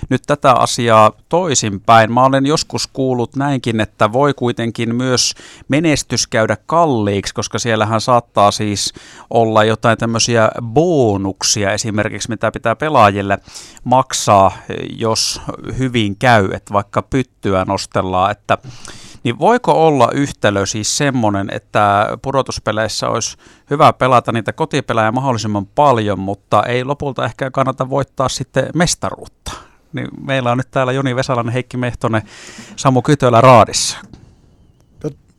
nyt 0.09 0.21
tätä 0.27 0.51
asiaa 0.51 1.11
toisinpäin. 1.29 2.11
Mä 2.11 2.25
olen 2.25 2.45
joskus 2.45 2.87
kuullut 2.87 3.35
näinkin, 3.35 3.81
että 3.81 4.13
voi 4.13 4.33
kuitenkin 4.33 4.95
myös 4.95 5.33
menestys 5.67 6.27
käydä 6.27 6.57
kalliiksi, 6.65 7.33
koska 7.33 7.59
siellähän 7.59 8.01
saattaa 8.01 8.51
siis 8.51 8.93
olla 9.29 9.63
jotain 9.63 9.97
tämmöisiä 9.97 10.49
bonuksia 10.61 11.71
esimerkiksi, 11.71 12.29
mitä 12.29 12.51
pitää 12.51 12.75
pelaajille 12.75 13.37
maksaa, 13.83 14.51
jos 14.97 15.41
hyvin 15.77 16.15
käy, 16.15 16.49
että 16.53 16.73
vaikka 16.73 17.01
pyttyä 17.01 17.65
nostellaan, 17.67 18.31
että 18.31 18.57
Niin 19.23 19.39
voiko 19.39 19.87
olla 19.87 20.09
yhtälö 20.13 20.65
siis 20.65 20.97
semmoinen, 20.97 21.49
että 21.51 22.07
pudotuspeleissä 22.21 23.09
olisi 23.09 23.37
hyvä 23.69 23.93
pelata 23.93 24.31
niitä 24.31 24.53
kotipelejä 24.53 25.11
mahdollisimman 25.11 25.65
paljon, 25.65 26.19
mutta 26.19 26.63
ei 26.63 26.83
lopulta 26.83 27.25
ehkä 27.25 27.51
kannata 27.51 27.89
voittaa 27.89 28.29
sitten 28.29 28.69
mestaruutta? 28.75 29.51
Niin 29.93 30.07
meillä 30.21 30.51
on 30.51 30.57
nyt 30.57 30.71
täällä 30.71 30.91
Joni 30.91 31.15
Vesalainen, 31.15 31.53
Heikki 31.53 31.77
Mehtonen, 31.77 32.21
Samu 32.75 33.01
Kytölä 33.01 33.41
Raadissa 33.41 33.97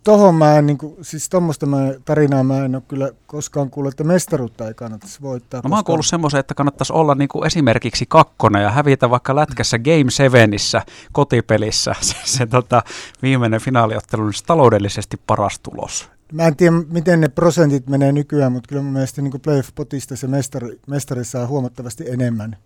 tohon 0.05 0.35
mä 0.35 0.59
en, 0.59 0.67
niin 0.67 0.79
kuin, 0.79 0.97
siis 1.03 1.29
tuommoista 1.29 1.67
tarinaa 2.05 2.45
mä 2.45 2.65
en 2.65 2.75
ole 2.75 2.83
kyllä 2.89 3.11
koskaan 3.27 3.71
kuullut, 3.71 3.93
että 3.93 4.05
mestaruutta 4.05 4.69
ei 4.69 4.75
kannattaisi 4.75 5.23
voittaa. 5.23 5.61
No 5.65 5.69
mä 5.69 5.75
oon 5.75 5.85
kuullut 5.85 6.07
semmoisen, 6.07 6.41
että 6.41 6.55
kannattaisi 6.55 6.93
olla 6.93 7.15
niin 7.15 7.29
kuin 7.29 7.47
esimerkiksi 7.47 8.05
kakkonen 8.09 8.63
ja 8.63 8.71
hävitä 8.71 9.11
vaikka 9.11 9.37
lätkässä 9.37 9.79
Game 9.79 10.11
Sevenissä 10.11 10.83
kotipelissä 11.13 11.95
se, 12.01 12.17
se 12.25 12.47
tota, 12.47 12.83
viimeinen 13.23 13.61
finaaliottelu, 13.61 14.25
niin 14.25 14.35
se 14.35 14.45
taloudellisesti 14.45 15.17
paras 15.27 15.59
tulos. 15.59 16.09
Mä 16.33 16.47
en 16.47 16.57
tiedä, 16.57 16.77
miten 16.89 17.21
ne 17.21 17.29
prosentit 17.29 17.89
menee 17.89 18.13
nykyään, 18.13 18.53
mutta 18.53 18.69
kyllä 18.69 18.83
mun 18.83 18.93
mielestä 18.93 19.23
niin 19.23 19.33
playoff-potista 19.33 20.17
se 20.17 20.27
mestari, 20.27 20.81
mestari 20.87 21.25
saa 21.25 21.47
huomattavasti 21.47 22.05
enemmän. 22.11 22.57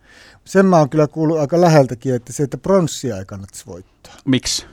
Sen 0.44 0.66
mä 0.66 0.78
oon 0.78 0.88
kyllä 0.88 1.06
kuullut 1.06 1.38
aika 1.38 1.60
läheltäkin, 1.60 2.14
että 2.14 2.32
se, 2.32 2.42
että 2.42 2.58
pronssia 2.58 3.16
ei 3.16 3.24
kannattaisi 3.24 3.66
voittaa. 3.66 4.12
Miksi? 4.24 4.66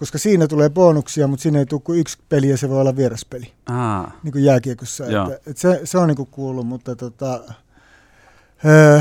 Koska 0.00 0.18
siinä 0.18 0.46
tulee 0.46 0.70
bonuksia, 0.70 1.26
mutta 1.26 1.42
siinä 1.42 1.58
ei 1.58 1.66
tule 1.66 1.80
kuin 1.84 2.00
yksi 2.00 2.18
peli 2.28 2.48
ja 2.48 2.56
se 2.56 2.68
voi 2.68 2.80
olla 2.80 2.96
vieraspeli, 2.96 3.52
Aa. 3.66 4.12
niin 4.22 4.32
kuin 4.32 4.44
jääkiekossa. 4.44 5.04
Että, 5.04 5.34
että 5.34 5.60
se, 5.60 5.80
se 5.84 5.98
on 5.98 6.08
niin 6.08 6.16
kuin 6.16 6.28
kuullut, 6.30 6.66
mutta 6.66 6.96
tota, 6.96 7.40
öö, 8.64 9.00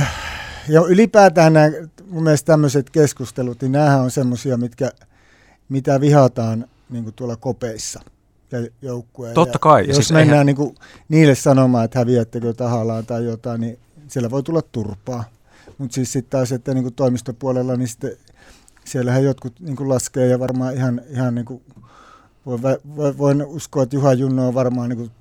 ja 0.69 0.81
ylipäätään 0.81 1.53
nämä, 1.53 1.71
mun 2.09 2.23
mielestä 2.23 2.45
tämmöiset 2.45 2.89
keskustelut, 2.89 3.61
niin 3.61 3.71
nämähän 3.71 4.01
on 4.01 4.11
semmoisia, 4.11 4.57
mitkä, 4.57 4.91
mitä 5.69 6.01
vihataan 6.01 6.65
niin 6.89 7.03
kuin 7.03 7.13
tuolla 7.13 7.35
kopeissa 7.35 8.01
ja 8.51 8.67
joukkueen. 8.81 9.33
Totta 9.33 9.59
kai. 9.59 9.81
Ja 9.81 9.87
jos 9.87 9.95
siis 9.95 10.11
mennään 10.11 10.31
eihän... 10.33 10.45
niin 10.45 10.55
kuin 10.55 10.75
niille 11.09 11.35
sanomaan, 11.35 11.85
että 11.85 11.99
häviättekö 11.99 12.53
tahallaan 12.53 13.05
tai 13.05 13.25
jotain, 13.25 13.61
niin 13.61 13.79
siellä 14.07 14.31
voi 14.31 14.43
tulla 14.43 14.61
turpaa. 14.61 15.23
Mutta 15.77 15.95
siis 15.95 16.11
sitten 16.11 16.29
taas, 16.29 16.51
että 16.51 16.73
niin 16.73 16.83
kuin 16.83 16.95
toimistopuolella, 16.95 17.75
niin 17.75 17.87
sitten 17.87 18.11
siellähän 18.89 19.23
jotkut 19.23 19.59
niin 19.59 19.75
kuin 19.75 19.89
laskee 19.89 20.27
ja 20.27 20.39
varmaan 20.39 20.75
ihan, 20.75 21.01
ihan 21.09 21.35
niin 21.35 21.45
kuin, 21.45 21.61
voin, 22.45 22.61
voin 23.17 23.45
uskoa, 23.45 23.83
että 23.83 23.95
Juha 23.95 24.13
Junno 24.13 24.47
on 24.47 24.53
varmaan 24.53 24.89
niin 24.89 24.97
kuin 24.97 25.11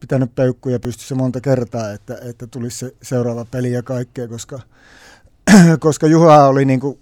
pitänyt 0.00 0.34
peukkuja 0.34 0.80
pystyssä 0.80 1.14
monta 1.14 1.40
kertaa, 1.40 1.92
että, 1.92 2.18
että 2.22 2.46
tulisi 2.46 2.78
se 2.78 2.94
seuraava 3.02 3.44
peli 3.44 3.72
ja 3.72 3.82
kaikkea, 3.82 4.28
koska, 4.28 4.60
koska 5.80 6.06
Juha 6.06 6.46
oli 6.46 6.64
niin 6.64 6.80
kuin, 6.80 6.98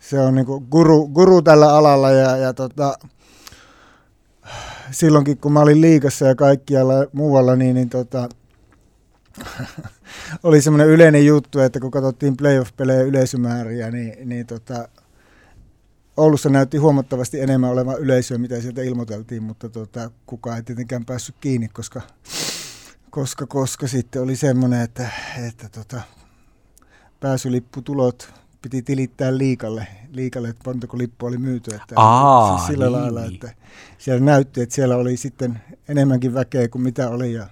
se 0.00 0.20
on 0.20 0.34
niin 0.34 0.46
kuin 0.46 0.66
guru, 0.70 1.08
guru 1.08 1.42
tällä 1.42 1.74
alalla 1.74 2.10
ja, 2.10 2.36
ja 2.36 2.52
tota, 2.52 2.98
silloinkin 4.90 5.38
kun 5.38 5.52
mä 5.52 5.60
olin 5.60 5.80
liikassa 5.80 6.26
ja 6.26 6.34
kaikkialla 6.34 6.94
muualla, 7.12 7.56
niin, 7.56 7.74
niin 7.74 7.88
tota, 7.88 8.28
oli 10.42 10.62
semmoinen 10.62 10.88
yleinen 10.88 11.26
juttu, 11.26 11.60
että 11.60 11.80
kun 11.80 11.90
katsottiin 11.90 12.36
playoff-pelejä 12.36 13.02
yleisömääriä, 13.02 13.90
niin, 13.90 14.28
niin 14.28 14.46
tota, 14.46 14.88
Oulussa 16.18 16.48
näytti 16.48 16.76
huomattavasti 16.76 17.40
enemmän 17.40 17.70
olevan 17.70 17.98
yleisöä, 17.98 18.38
mitä 18.38 18.60
sieltä 18.60 18.82
ilmoiteltiin, 18.82 19.42
mutta 19.42 19.68
tota, 19.68 20.10
kukaan 20.26 20.56
ei 20.56 20.62
tietenkään 20.62 21.04
päässyt 21.04 21.34
kiinni, 21.40 21.68
koska, 21.68 22.00
koska, 23.10 23.46
koska 23.46 23.88
sitten 23.88 24.22
oli 24.22 24.36
semmoinen, 24.36 24.80
että, 24.80 25.10
että 25.48 25.68
tota, 25.68 26.00
pääsylipputulot 27.20 28.32
piti 28.62 28.82
tilittää 28.82 29.38
liikalle, 29.38 29.86
liikalle 30.12 30.48
että 30.48 30.62
montako 30.66 30.98
lippu 30.98 31.26
oli 31.26 31.38
myyty. 31.38 31.74
Että 31.74 31.94
Aa, 31.96 32.56
siis 32.56 32.66
sillä 32.66 32.84
niin. 32.84 32.92
lailla, 32.92 33.24
että 33.24 33.52
siellä 33.98 34.24
näytti, 34.24 34.60
että 34.60 34.74
siellä 34.74 34.96
oli 34.96 35.16
sitten 35.16 35.60
enemmänkin 35.88 36.34
väkeä 36.34 36.68
kuin 36.68 36.82
mitä 36.82 37.08
oli. 37.08 37.32
Ja, 37.32 37.46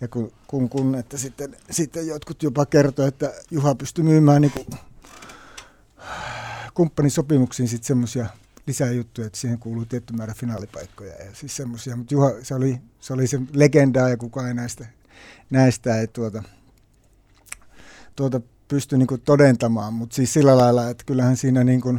ja 0.00 0.08
kun, 0.08 0.32
kun, 0.46 0.68
kun 0.68 0.94
että 0.94 1.18
sitten, 1.18 1.56
sitten 1.70 2.06
jotkut 2.06 2.42
jopa 2.42 2.66
kertoi, 2.66 3.08
että 3.08 3.32
Juha 3.50 3.74
pystyi 3.74 4.04
myymään 4.04 4.42
niin 4.42 4.52
kuin 4.52 4.66
kumppanisopimuksiin 6.76 7.68
sitten 7.68 7.86
semmoisia 7.86 8.26
lisäjuttuja, 8.66 9.26
että 9.26 9.38
siihen 9.38 9.58
kuuluu 9.58 9.84
tietty 9.84 10.12
määrä 10.12 10.34
finaalipaikkoja 10.34 11.24
ja 11.24 11.34
siis 11.34 11.56
semmoisia. 11.56 11.96
Mutta 11.96 12.14
Juha, 12.14 12.30
se 12.42 12.54
oli, 12.54 12.80
se 13.00 13.12
oli 13.12 13.26
se 13.26 13.40
legendaa 13.52 14.08
ja 14.08 14.16
kukaan 14.16 14.48
ei 14.48 14.54
näistä, 14.54 14.86
näistä 15.50 16.00
ei 16.00 16.06
tuota, 16.06 16.42
tuota 18.16 18.40
pysty 18.68 18.98
niinku 18.98 19.18
todentamaan, 19.18 19.92
mutta 19.94 20.16
siis 20.16 20.32
sillä 20.32 20.56
lailla, 20.56 20.88
että 20.88 21.04
kyllähän 21.04 21.36
siinä 21.36 21.64
niinku 21.64 21.98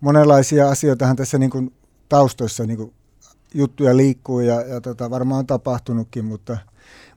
monenlaisia 0.00 0.68
asioitahan 0.68 1.16
tässä 1.16 1.38
niinku 1.38 1.72
taustoissa 2.08 2.66
niinku 2.66 2.94
juttuja 3.54 3.96
liikkuu 3.96 4.40
ja, 4.40 4.60
ja 4.60 4.80
tota, 4.80 5.10
varmaan 5.10 5.38
on 5.38 5.46
tapahtunutkin, 5.46 6.24
mutta, 6.24 6.58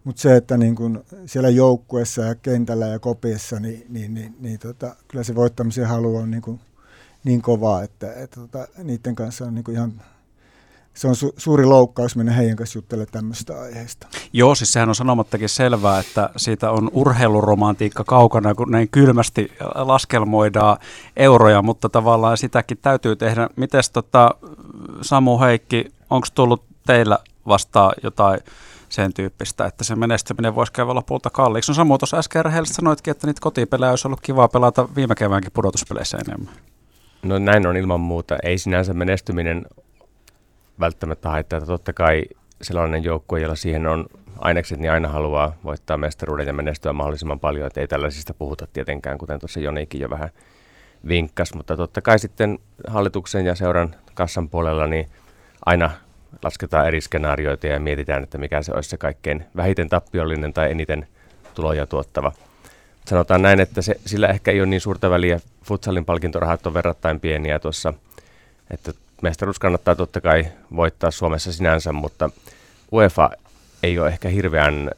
mutta 0.04 0.22
se, 0.22 0.36
että 0.36 0.58
niin 0.58 0.76
kun 0.76 1.04
siellä 1.26 1.50
joukkuessa 1.50 2.22
ja 2.22 2.36
kentällä 2.36 2.88
ja 2.88 3.00
kopiessa, 3.00 3.60
niin, 3.60 3.86
niin, 3.90 4.14
niin, 4.14 4.36
niin 4.40 4.60
tota, 4.60 4.96
kyllä 5.08 5.24
se 5.24 5.36
voittamisen 5.36 5.88
halu 5.88 6.16
on 6.16 6.32
niin, 6.32 6.42
kuin 6.42 6.60
niin 7.24 7.42
kovaa, 7.42 7.84
että, 7.84 8.14
että 8.14 8.40
tota, 8.40 8.68
niiden 8.84 9.16
kanssa 9.16 9.46
on 9.46 9.56
niin 9.56 9.72
ihan 9.72 10.02
se 10.94 11.08
on 11.08 11.14
su- 11.16 11.34
suuri 11.38 11.66
loukkaus 11.66 12.16
mennä 12.16 12.32
heidän 12.32 12.56
kanssa 12.56 12.78
juttelemaan 12.78 13.12
tämmöistä 13.12 13.62
aiheesta. 13.62 14.08
Joo, 14.34 14.56
siis 14.56 14.74
sehän 14.74 14.90
on 14.90 14.96
sanomattakin 14.96 15.50
selvää, 15.50 16.00
että 16.00 16.30
siitä 16.38 16.72
on 16.72 16.90
urheiluromantiikka 16.94 18.04
kaukana, 18.04 18.56
kun 18.56 18.72
näin 18.72 18.90
kylmästi 18.90 19.52
laskelmoidaan 19.76 20.78
euroja, 21.18 21.62
mutta 21.62 21.90
tavallaan 21.90 22.38
sitäkin 22.38 22.78
täytyy 22.82 23.16
tehdä. 23.16 23.50
Mites 23.56 23.90
tota, 23.90 24.36
Samu 25.02 25.40
Heikki, 25.40 25.86
onko 26.12 26.28
tullut 26.36 26.66
teillä 26.86 27.20
vastaan 27.48 27.94
jotain 28.04 28.40
sen 28.90 29.14
tyyppistä, 29.14 29.66
että 29.66 29.84
se 29.84 29.96
menestyminen 29.96 30.56
voisi 30.56 30.72
käydä 30.72 30.94
lopulta 30.94 31.30
kalliiksi. 31.30 31.72
No 31.72 31.76
Samu 31.76 31.98
tuossa 31.98 32.18
äsken 32.18 32.46
rehellisesti 32.46 32.76
sanoitkin, 32.76 33.12
että 33.12 33.28
niitä 33.28 33.42
kotipelejä 33.42 33.90
olisi 33.90 34.08
ollut 34.08 34.22
kiva 34.22 34.48
pelata 34.48 34.96
viime 34.96 35.16
keväänkin 35.16 35.52
pudotuspeleissä 35.52 36.18
enemmän. 36.28 36.54
No 37.24 37.40
näin 37.40 37.68
on 37.68 37.78
ilman 37.78 38.00
muuta. 38.00 38.38
Ei 38.44 38.58
sinänsä 38.58 38.94
menestyminen 38.94 39.66
välttämättä 40.80 41.30
haittaa. 41.30 41.58
Että 41.58 41.68
totta 41.68 41.94
kai 41.94 42.24
sellainen 42.62 43.04
joukkue, 43.04 43.40
jolla 43.40 43.56
siihen 43.56 43.88
on 43.88 44.06
ainekset, 44.40 44.80
niin 44.80 44.92
aina 44.92 45.08
haluaa 45.08 45.54
voittaa 45.64 45.98
mestaruuden 45.98 46.48
ja 46.48 46.54
menestyä 46.54 46.94
mahdollisimman 46.94 47.40
paljon. 47.40 47.68
Että 47.68 47.82
ei 47.82 47.88
tällaisista 47.88 48.34
puhuta 48.34 48.68
tietenkään, 48.74 49.18
kuten 49.18 49.40
tuossa 49.40 49.60
Jonikin 49.60 50.02
jo 50.02 50.10
vähän 50.10 50.30
vinkkas. 51.08 51.54
Mutta 51.54 51.78
totta 51.78 52.02
kai 52.02 52.20
sitten 52.20 52.60
hallituksen 52.88 53.46
ja 53.46 53.56
seuran 53.56 53.96
kassan 54.14 54.50
puolella 54.50 54.88
niin 54.88 55.10
aina 55.66 55.92
lasketaan 56.44 56.88
eri 56.88 57.02
skenaarioita 57.02 57.68
ja 57.68 57.80
mietitään, 57.80 58.24
että 58.24 58.38
mikä 58.38 58.62
se 58.62 58.72
olisi 58.74 58.90
se 58.90 58.98
kaikkein 58.98 59.46
vähiten 59.56 59.90
tappiollinen 59.90 60.54
tai 60.54 60.72
eniten 60.72 61.08
tuloja 61.54 61.88
tuottava. 61.88 62.32
Sanotaan 63.06 63.42
näin, 63.42 63.60
että 63.60 63.82
se, 63.82 63.96
sillä 64.06 64.28
ehkä 64.28 64.52
ei 64.52 64.62
ole 64.62 64.68
niin 64.68 64.82
suurta 64.82 65.10
väliä. 65.10 65.40
Futsalin 65.64 66.06
palkintorahat 66.06 66.68
on 66.68 66.74
verrattain 66.74 67.20
pieniä 67.20 67.60
tuossa, 67.60 67.94
että 68.72 68.92
mestaruus 69.22 69.60
kannattaa 69.60 69.96
totta 69.96 70.22
kai 70.22 70.46
voittaa 70.76 71.12
Suomessa 71.12 71.54
sinänsä, 71.54 71.94
mutta 71.94 72.30
UEFA 72.92 73.30
ei 73.84 74.00
ole 74.00 74.08
ehkä 74.08 74.30
hirveän 74.30 74.92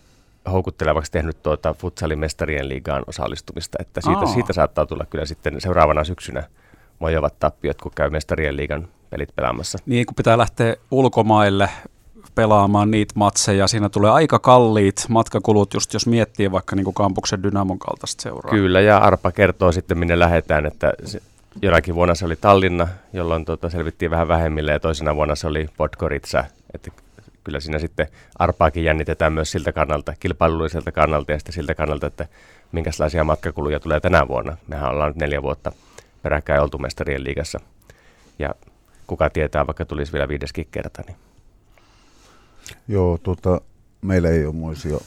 houkuttelevaksi 0.51 1.11
tehnyt 1.11 1.43
tuota 1.43 1.73
futsalin 1.73 2.19
mestarien 2.19 2.69
liigaan 2.69 3.03
osallistumista, 3.07 3.77
että 3.81 4.01
siitä, 4.01 4.25
siitä 4.25 4.53
saattaa 4.53 4.85
tulla 4.85 5.05
kyllä 5.09 5.25
sitten 5.25 5.61
seuraavana 5.61 6.03
syksynä 6.03 6.43
mojovat 6.99 7.39
tappiot, 7.39 7.81
kun 7.81 7.91
käy 7.95 8.09
mestarien 8.09 8.57
liigan 8.57 8.87
pelit 9.09 9.35
pelaamassa. 9.35 9.77
Niin, 9.85 10.05
kun 10.05 10.15
pitää 10.15 10.37
lähteä 10.37 10.75
ulkomaille 10.91 11.69
pelaamaan 12.35 12.91
niitä 12.91 13.13
matseja. 13.15 13.67
Siinä 13.67 13.89
tulee 13.89 14.11
aika 14.11 14.39
kalliit 14.39 15.05
matkakulut, 15.09 15.73
just 15.73 15.93
jos 15.93 16.07
miettii 16.07 16.51
vaikka 16.51 16.75
niin 16.75 16.83
kuin 16.83 16.93
kampuksen 16.93 17.43
Dynamon 17.43 17.79
kaltaista 17.79 18.21
seuraa. 18.21 18.51
Kyllä, 18.51 18.81
ja 18.81 18.97
Arpa 18.97 19.31
kertoo 19.31 19.71
sitten, 19.71 19.97
minne 19.97 20.19
lähdetään, 20.19 20.65
että 20.65 20.93
se, 21.05 21.21
jonakin 21.61 21.95
vuonna 21.95 22.15
se 22.15 22.25
oli 22.25 22.35
Tallinna, 22.35 22.87
jolloin 23.13 23.45
tuota, 23.45 23.69
selvittiin 23.69 24.11
vähän 24.11 24.27
vähemmille, 24.27 24.71
ja 24.71 24.79
toisena 24.79 25.15
vuonna 25.15 25.35
se 25.35 25.47
oli 25.47 25.69
Podgorica. 25.77 26.43
Että 26.73 26.91
kyllä 27.43 27.59
siinä 27.59 27.79
sitten 27.79 28.07
Arpaakin 28.39 28.83
jännitetään 28.83 29.33
myös 29.33 29.51
siltä 29.51 29.71
kannalta, 29.71 30.13
kilpailulliselta 30.19 30.91
kannalta 30.91 31.31
ja 31.31 31.39
sitten 31.39 31.53
siltä 31.53 31.75
kannalta, 31.75 32.07
että 32.07 32.27
minkälaisia 32.71 33.23
matkakuluja 33.23 33.79
tulee 33.79 33.99
tänä 33.99 34.27
vuonna. 34.27 34.57
Mehän 34.67 34.89
ollaan 34.89 35.09
nyt 35.09 35.17
neljä 35.17 35.41
vuotta 35.41 35.71
peräkkäin 36.23 36.61
oltu 36.61 36.77
mestarien 36.77 37.23
liigassa. 37.23 37.59
Ja 38.39 38.55
kuka 39.07 39.29
tietää, 39.29 39.67
vaikka 39.67 39.85
tulisi 39.85 40.13
vielä 40.13 40.27
viideskin 40.27 40.67
kerta. 40.71 41.03
Niin. 41.07 41.17
Joo, 42.87 43.17
tota, 43.17 43.61
meillä 44.01 44.29
ei 44.29 44.45
ole 44.45 44.55
moisia, 44.55 44.97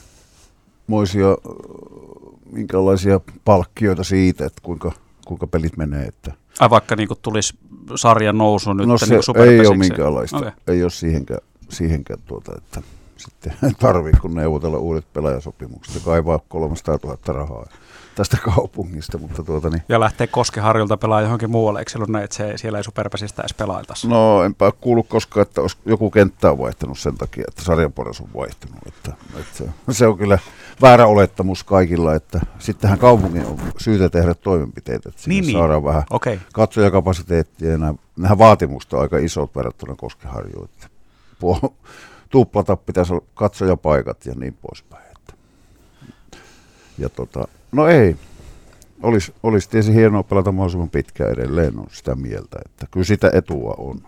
moisia 0.87 1.27
minkälaisia 2.51 3.19
palkkioita 3.45 4.03
siitä, 4.03 4.45
että 4.45 4.61
kuinka, 4.63 4.91
kuinka 5.25 5.47
pelit 5.47 5.77
menee. 5.77 6.05
Että. 6.05 6.33
Ai 6.59 6.69
vaikka 6.69 6.95
niin 6.95 7.09
tulisi 7.21 7.53
sarjan 7.95 8.37
nousu 8.37 8.73
nyt 8.73 8.87
no 8.87 8.97
se 8.97 9.05
niin 9.05 9.49
ei 9.49 9.67
ole 9.67 9.77
minkäänlaista, 9.77 10.37
okay. 10.37 10.51
ei 10.67 10.83
ole 10.83 10.89
siihenkään, 10.89 11.39
siihenkään 11.69 12.19
tuota, 12.25 12.51
että 12.57 12.81
sitten 13.17 13.53
tarvii, 13.79 14.13
kun 14.21 14.35
neuvotella 14.35 14.77
uudet 14.77 15.13
pelaajasopimukset 15.13 15.95
ja 15.95 16.01
kaivaa 16.01 16.39
300 16.47 16.97
000 17.03 17.17
rahaa 17.27 17.65
tästä 18.17 18.37
kaupungista. 18.55 19.17
Mutta 19.17 19.43
tuota, 19.43 19.69
niin. 19.69 19.81
Ja 19.89 19.99
lähtee 19.99 20.27
Koskeharjulta 20.27 20.97
pelaa 20.97 21.21
johonkin 21.21 21.49
muualle, 21.49 21.79
eikö 21.79 21.91
ollut 21.95 22.09
näin, 22.09 22.23
että 22.23 22.35
se, 22.35 22.57
siellä 22.57 22.77
ei 22.77 22.83
superpäsistä 22.83 23.41
edes 23.41 23.53
pelailtaisi? 23.53 24.07
No 24.07 24.43
enpä 24.43 24.71
kuullut 24.81 25.07
koskaan, 25.07 25.41
että 25.41 25.61
olisi 25.61 25.77
joku 25.85 26.11
kenttä 26.11 26.51
on 26.51 26.57
vaihtanut 26.57 26.99
sen 26.99 27.17
takia, 27.17 27.43
että 27.47 27.63
sarjanporas 27.63 28.21
on 28.21 28.29
vaihtunut. 28.35 28.77
Että, 28.87 29.13
että 29.39 29.63
se, 29.91 30.07
on 30.07 30.17
kyllä 30.17 30.39
väärä 30.81 31.07
olettamus 31.07 31.63
kaikilla, 31.63 32.15
että 32.15 32.39
sittenhän 32.59 32.99
kaupungin 32.99 33.45
on 33.45 33.59
syytä 33.77 34.09
tehdä 34.09 34.33
toimenpiteitä, 34.33 35.09
että 35.09 35.21
niin, 35.25 35.45
niin. 35.45 35.57
saadaan 35.57 35.83
vähän 35.83 36.03
okay. 36.09 36.39
katsojakapasiteettia 36.53 37.71
ja 37.71 37.77
nämä, 37.77 37.93
nämä 38.17 38.37
vaatimukset 38.37 38.93
on 38.93 39.01
aika 39.01 39.17
isot 39.17 39.55
verrattuna 39.55 39.95
Koskeharjuun. 39.95 40.69
Tuplata 42.29 42.75
pitäisi 42.75 43.13
olla 43.13 43.25
katsojapaikat 43.35 44.25
ja 44.25 44.33
niin 44.35 44.57
poispäin. 44.61 45.03
Että. 45.17 45.33
Ja 46.97 47.09
tota, 47.09 47.47
no 47.71 47.87
ei, 47.87 48.15
olisi, 49.03 49.33
olisi 49.43 49.69
tietysti 49.69 49.93
hienoa 49.93 50.23
pelata 50.23 50.51
mahdollisimman 50.51 50.89
pitkään 50.89 51.31
edelleen, 51.31 51.79
on 51.79 51.87
sitä 51.91 52.15
mieltä, 52.15 52.59
että 52.65 52.85
kyllä 52.91 53.05
sitä 53.05 53.31
etua 53.33 53.75
on. 53.77 54.01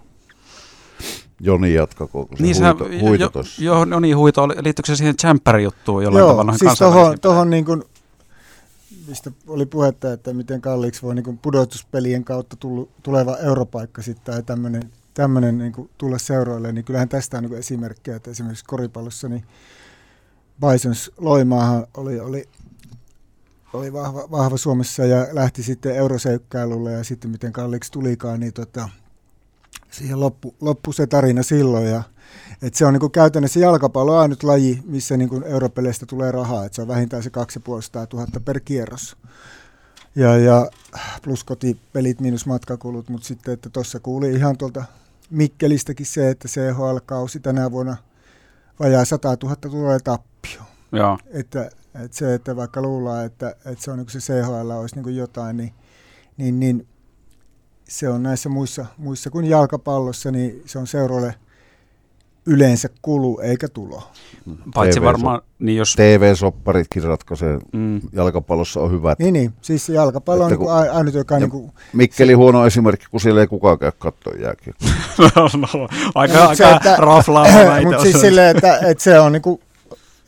Joni 1.42 1.74
jatkako, 1.74 2.26
kun 2.26 2.38
se 2.38 2.44
niin 2.44 2.56
huito, 2.58 2.84
sä, 2.84 3.00
huito 3.02 3.24
jo, 3.24 3.30
tuossa. 3.30 3.64
Joo, 3.64 3.86
no 3.86 4.00
niin, 4.00 4.18
huito. 4.18 4.48
Liittyykö 4.48 4.88
se 4.88 4.96
siihen 4.96 5.18
Champer-juttuun 5.18 6.04
jollain 6.04 6.22
joo, 6.22 6.30
tavalla? 6.30 6.58
siis 6.58 6.80
tohon, 6.80 7.20
tohon 7.20 7.50
niin 7.50 7.66
kuin, 7.66 7.84
mistä 9.08 9.32
oli 9.48 9.66
puhetta, 9.66 10.14
että 10.14 10.34
miten 10.34 10.62
kalliiksi 10.62 11.02
voi 11.02 11.16
niin 11.16 11.24
kuin 11.24 11.38
pudotuspelien 11.38 12.24
kautta 12.24 12.56
tullu, 12.56 12.90
tuleva 13.04 13.38
europaikka 13.38 14.02
sitten 14.02 14.34
tai 14.34 14.44
tämmöinen 14.44 14.92
tämmöinen 15.14 15.58
niin 15.58 15.72
kuin 15.72 15.90
tulla 15.98 16.18
seuroille, 16.18 16.72
niin 16.72 16.86
kyllähän 16.86 17.10
tästä 17.10 17.38
on 17.38 17.44
niin 17.44 17.60
esimerkkejä, 17.60 18.18
että 18.18 18.32
esimerkiksi 18.32 18.66
koripallossa 18.66 19.30
niin 19.30 19.44
Bisons 20.62 21.12
Loimaahan 21.18 21.88
oli, 21.98 22.20
oli 22.20 22.46
oli 23.74 23.94
vahva, 23.94 24.32
vahva 24.32 24.58
Suomessa 24.58 25.06
ja 25.06 25.28
lähti 25.32 25.64
sitten 25.64 25.96
euroseikkailulle 25.96 26.92
ja 26.92 27.04
sitten 27.04 27.32
miten 27.32 27.54
kalliiksi 27.54 27.92
tulikaan, 27.92 28.40
niin 28.40 28.54
tota, 28.54 28.90
siihen 29.92 30.20
loppu, 30.20 30.56
loppu 30.62 30.94
se 30.94 31.08
tarina 31.08 31.44
silloin. 31.44 31.86
Ja, 31.86 32.04
et 32.62 32.76
se 32.76 32.86
on 32.86 32.94
niin 32.94 33.00
kuin 33.00 33.12
käytännössä 33.12 33.60
jalkapallo 33.60 34.18
ainut 34.18 34.44
laji, 34.44 34.84
missä 34.86 35.18
niin 35.18 35.30
kuin 35.30 35.44
europeleistä 35.44 36.06
tulee 36.06 36.32
rahaa, 36.32 36.66
että 36.66 36.76
se 36.76 36.82
on 36.82 36.88
vähintään 36.88 37.24
se 37.24 37.30
2500 37.30 38.08
000 38.14 38.28
per 38.46 38.60
kierros. 38.60 39.18
Ja, 40.16 40.38
ja 40.38 40.70
plus 41.24 41.44
kotipelit 41.44 42.22
miinus 42.22 42.46
matkakulut, 42.46 43.10
mutta 43.10 43.28
sitten, 43.28 43.54
että 43.54 43.70
tuossa 43.70 44.00
kuuli 44.00 44.32
ihan 44.32 44.58
tuolta 44.58 44.84
Mikkelistäkin 45.30 46.06
se, 46.06 46.30
että 46.30 46.48
CHL-kausi 46.48 47.40
tänä 47.40 47.72
vuonna 47.72 47.98
vajaa 48.80 49.06
100 49.06 49.38
000 49.44 49.56
tulee 49.56 50.00
tappio. 50.00 50.62
Joo. 50.92 51.18
Että 51.28 51.70
et 51.96 52.14
se, 52.14 52.34
että 52.34 52.56
vaikka 52.56 52.82
luullaan, 52.82 53.26
että, 53.26 53.50
että 53.50 53.84
se 53.84 53.92
on 53.92 53.98
niin 53.98 54.10
se 54.10 54.20
CHL 54.20 54.70
olisi 54.70 55.02
niin 55.02 55.16
jotain, 55.16 55.58
niin, 55.58 55.74
niin, 56.38 56.60
niin 56.60 56.88
se 57.84 58.10
on 58.10 58.24
näissä 58.24 58.50
muissa, 58.50 58.86
muissa 58.98 59.30
kuin 59.30 59.46
jalkapallossa, 59.46 60.32
niin 60.32 60.62
se 60.66 60.80
on 60.80 60.88
seuroille 60.88 61.36
yleensä 62.46 62.90
kulu 63.02 63.40
eikä 63.44 63.68
tulo. 63.68 64.04
Paitsi 64.74 65.00
TV 65.00 65.04
varmaan, 65.04 65.42
niin 65.60 65.78
jos... 65.78 65.96
TV-sopparitkin 65.96 67.04
ratkaisee, 67.04 67.60
mm. 67.74 68.02
jalkapallossa 68.14 68.80
on 68.80 68.92
hyvät. 68.92 69.20
Niin, 69.20 69.34
niin. 69.34 69.54
siis 69.62 69.90
jalkapallo 69.90 70.44
on 70.44 70.52
niin 70.52 70.92
ainut, 70.92 71.14
joka... 71.14 71.40
Niin 71.40 71.50
kuin, 71.50 71.72
Mikkeli 71.94 72.34
huono 72.34 72.66
esimerkki, 72.66 73.06
kun 73.12 73.20
siellä 73.20 73.42
ei 73.42 73.48
kukaan 73.48 73.80
käy 73.80 73.92
katsoa 74.00 74.34
jääkiä. 74.34 74.74
no, 75.36 75.50
no, 75.58 75.88
aika, 76.16 76.48
aika 76.48 76.96
raflaava 76.98 77.82
Mutta 77.86 78.02
siis 78.02 78.22
silleen, 78.22 78.58
että, 78.58 78.78
että 78.78 79.04
se 79.04 79.20
on 79.20 79.32
niin 79.32 79.42
kuin, 79.42 79.60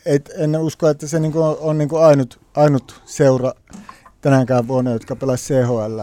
et 0.05 0.31
en 0.37 0.55
usko, 0.55 0.89
että 0.89 1.07
se 1.07 1.19
niinku 1.19 1.41
on, 1.41 1.57
on 1.59 1.77
niinku 1.77 1.97
ainut, 1.97 2.39
ainut 2.55 3.01
seura 3.05 3.53
tänäänkään 4.21 4.67
vuonna, 4.67 4.91
jotka 4.91 5.15
pelasivat 5.15 5.65
CHL 5.65 5.99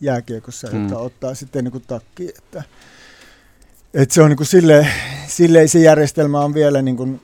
jääkiekossa, 0.00 0.68
mm. 0.72 0.82
jotka 0.82 0.98
ottaa 0.98 1.34
sitten 1.34 1.64
niinku 1.64 1.80
takki. 1.80 2.28
Että, 2.38 2.62
et 3.94 4.10
se 4.10 4.22
on 4.22 4.28
niinku 4.28 4.44
sille, 4.44 4.86
sille 5.26 5.66
se 5.66 5.78
järjestelmä 5.78 6.40
on 6.40 6.54
vielä 6.54 6.82
niinku 6.82 7.20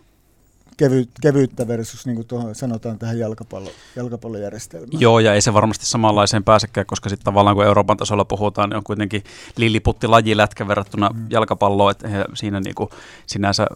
kevy, 0.82 1.08
kevyyttä 1.20 1.68
versus 1.68 2.06
niin 2.06 2.16
kuin 2.16 2.26
tuohon 2.26 2.54
sanotaan 2.54 2.98
tähän 2.98 3.18
jalkapallo, 3.18 3.70
jalkapallojärjestelmään. 3.96 5.00
Joo, 5.00 5.18
ja 5.18 5.34
ei 5.34 5.40
se 5.40 5.54
varmasti 5.54 5.86
samanlaiseen 5.86 6.44
pääsekään, 6.44 6.86
koska 6.86 7.08
sitten 7.08 7.24
tavallaan 7.24 7.56
kun 7.56 7.64
Euroopan 7.64 7.96
tasolla 7.96 8.24
puhutaan, 8.24 8.70
niin 8.70 8.76
on 8.76 8.84
kuitenkin 8.84 9.24
lilliputtilajilätkä 9.56 10.68
verrattuna 10.68 11.08
mm. 11.08 11.26
jalkapalloon, 11.30 11.90
että 11.90 12.08
siinä 12.34 12.60
niin 12.60 12.74
kuin 12.74 12.90
sinänsä 13.26 13.66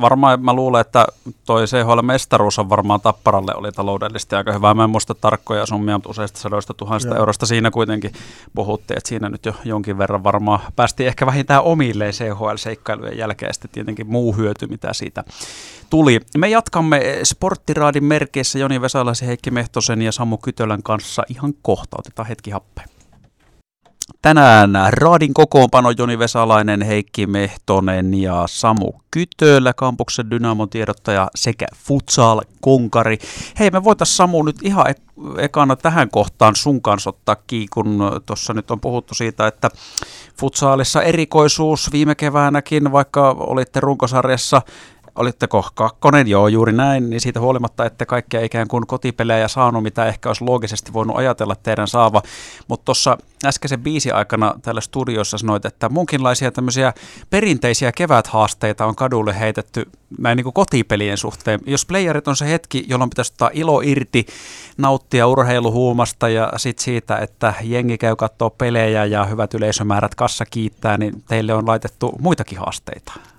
varmaan 0.00 0.44
mä 0.44 0.52
luulen, 0.52 0.80
että 0.80 1.06
toi 1.46 1.64
CHL-mestaruus 1.64 2.58
on 2.58 2.68
varmaan 2.68 3.00
Tapparalle 3.00 3.54
oli 3.54 3.72
taloudellisesti 3.72 4.36
aika 4.36 4.52
hyvä. 4.52 4.74
Mä 4.74 4.84
en 4.84 4.90
muista 4.90 5.14
tarkkoja 5.14 5.66
summia, 5.66 5.96
mutta 5.96 6.10
useista 6.10 6.40
sadoista 6.40 6.74
tuhansista 6.74 7.16
eurosta 7.16 7.46
siinä 7.46 7.70
kuitenkin 7.70 8.12
puhuttiin, 8.54 8.98
että 8.98 9.08
siinä 9.08 9.28
nyt 9.28 9.46
jo 9.46 9.54
jonkin 9.64 9.98
verran 9.98 10.24
varmaan 10.24 10.60
päästiin 10.76 11.06
ehkä 11.06 11.26
vähintään 11.26 11.62
omilleen 11.62 12.12
CHL-seikkailujen 12.12 13.18
jälkeen 13.18 13.48
ja 13.48 13.52
sitten 13.52 13.70
tietenkin 13.70 14.06
muu 14.06 14.36
hyöty, 14.36 14.66
mitä 14.66 14.92
siitä 14.92 15.24
tuli. 15.90 16.20
Me 16.38 16.48
jatkamme 16.48 17.00
Sporttiraadin 17.24 18.04
merkeissä 18.04 18.58
Joni 18.58 18.80
Vesalaisen, 18.80 19.28
Heikki 19.28 19.50
Mehtosen 19.50 20.02
ja 20.02 20.12
Samu 20.12 20.38
Kytölän 20.38 20.82
kanssa 20.82 21.22
ihan 21.28 21.54
kohta. 21.62 21.96
Otetaan 21.98 22.28
hetki 22.28 22.50
happea. 22.50 22.84
Tänään 24.22 24.70
Raadin 24.90 25.34
kokoonpano 25.34 25.90
Joni 25.98 26.18
Vesalainen, 26.18 26.82
Heikki 26.82 27.26
Mehtonen 27.26 28.14
ja 28.14 28.44
Samu 28.46 28.92
Kytölä, 29.10 29.72
kampuksen 29.72 30.30
Dynamon 30.30 30.68
tiedottaja 30.68 31.28
sekä 31.34 31.66
futsal-konkari. 31.76 33.18
Hei, 33.58 33.70
me 33.70 33.84
voitaisiin 33.84 34.16
Samu 34.16 34.42
nyt 34.42 34.56
ihan 34.62 34.86
ekana 35.38 35.76
tähän 35.76 36.10
kohtaan 36.10 36.56
sun 36.56 36.82
kanssa 36.82 37.10
ottaa 37.10 37.36
kiinni, 37.46 37.68
kun 37.68 37.98
tuossa 38.26 38.54
nyt 38.54 38.70
on 38.70 38.80
puhuttu 38.80 39.14
siitä, 39.14 39.46
että 39.46 39.70
futsaalissa 40.38 41.02
erikoisuus 41.02 41.92
viime 41.92 42.14
keväänäkin, 42.14 42.92
vaikka 42.92 43.30
olitte 43.30 43.80
runkosarjassa 43.80 44.62
olitteko 45.16 45.68
kakkonen? 45.74 46.28
Joo, 46.28 46.48
juuri 46.48 46.72
näin. 46.72 47.10
Niin 47.10 47.20
siitä 47.20 47.40
huolimatta, 47.40 47.86
että 47.86 48.06
kaikkia 48.06 48.40
ikään 48.40 48.68
kuin 48.68 48.86
kotipelejä 48.86 49.48
saanut, 49.48 49.82
mitä 49.82 50.06
ehkä 50.06 50.28
olisi 50.28 50.44
loogisesti 50.44 50.92
voinut 50.92 51.16
ajatella 51.16 51.56
teidän 51.56 51.88
saava. 51.88 52.22
Mutta 52.68 52.84
tuossa 52.84 53.18
äskeisen 53.44 53.82
biisi 53.82 54.10
aikana 54.10 54.54
täällä 54.62 54.80
studiossa 54.80 55.38
sanoit, 55.38 55.64
että 55.64 55.88
munkinlaisia 55.88 56.50
tämmöisiä 56.50 56.92
perinteisiä 57.30 57.92
keväthaasteita 57.92 58.86
on 58.86 58.96
kadulle 58.96 59.40
heitetty 59.40 59.90
näin 60.18 60.36
niin 60.36 60.44
kuin 60.44 60.54
kotipelien 60.54 61.16
suhteen. 61.16 61.60
Jos 61.66 61.86
playerit 61.86 62.28
on 62.28 62.36
se 62.36 62.48
hetki, 62.48 62.84
jolloin 62.88 63.10
pitäisi 63.10 63.32
ottaa 63.32 63.50
ilo 63.52 63.80
irti, 63.80 64.26
nauttia 64.78 65.26
urheiluhuumasta 65.26 66.28
ja 66.28 66.52
sitten 66.56 66.84
siitä, 66.84 67.16
että 67.16 67.54
jengi 67.62 67.98
käy 67.98 68.16
katsoa 68.16 68.50
pelejä 68.50 69.04
ja 69.04 69.24
hyvät 69.24 69.54
yleisömäärät 69.54 70.14
kassa 70.14 70.44
kiittää, 70.44 70.98
niin 70.98 71.22
teille 71.28 71.54
on 71.54 71.66
laitettu 71.66 72.12
muitakin 72.20 72.58
haasteita 72.58 73.31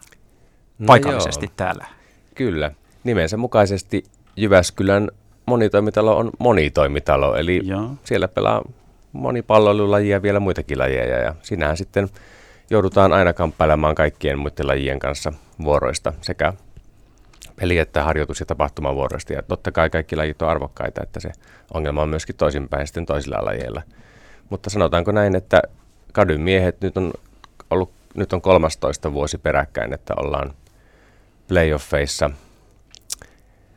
no 0.83 0.87
paikallisesti 0.87 1.45
joo. 1.45 1.53
täällä. 1.57 1.85
Kyllä. 2.35 2.71
Nimensä 3.03 3.37
mukaisesti 3.37 4.03
Jyväskylän 4.35 5.11
monitoimitalo 5.45 6.17
on 6.17 6.31
monitoimitalo, 6.39 7.35
eli 7.35 7.61
joo. 7.63 7.89
siellä 8.03 8.27
pelaa 8.27 8.61
monipalloilulajia 9.11 10.15
ja 10.15 10.21
vielä 10.21 10.39
muitakin 10.39 10.79
lajeja, 10.79 11.19
ja 11.19 11.35
sinähän 11.41 11.77
sitten 11.77 12.09
joudutaan 12.69 13.13
aina 13.13 13.33
kamppailemaan 13.33 13.95
kaikkien 13.95 14.39
muiden 14.39 14.67
lajien 14.67 14.99
kanssa 14.99 15.33
vuoroista, 15.63 16.13
sekä 16.21 16.53
peli- 17.55 17.77
että 17.77 18.03
harjoitus- 18.03 18.39
ja 18.39 18.45
tapahtumavuoroista, 18.45 19.33
ja 19.33 19.43
totta 19.43 19.71
kai 19.71 19.89
kaikki 19.89 20.15
lajit 20.15 20.41
on 20.41 20.49
arvokkaita, 20.49 21.03
että 21.03 21.19
se 21.19 21.31
ongelma 21.73 22.01
on 22.01 22.09
myöskin 22.09 22.35
toisinpäin 22.35 22.87
sitten 22.87 23.05
toisilla 23.05 23.45
lajeilla. 23.45 23.81
Mutta 24.49 24.69
sanotaanko 24.69 25.11
näin, 25.11 25.35
että 25.35 25.61
kadun 26.13 26.41
miehet 26.41 26.81
nyt 26.81 26.97
on 26.97 27.13
ollut 27.69 27.91
nyt 28.15 28.33
on 28.33 28.41
13 28.41 29.13
vuosi 29.13 29.37
peräkkäin, 29.37 29.93
että 29.93 30.13
ollaan 30.17 30.53
playoffeissa 31.47 32.29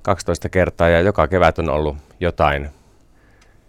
12 0.02 0.48
kertaa 0.48 0.88
ja 0.88 1.00
joka 1.00 1.28
kevät 1.28 1.58
on 1.58 1.70
ollut 1.70 1.96
jotain 2.20 2.70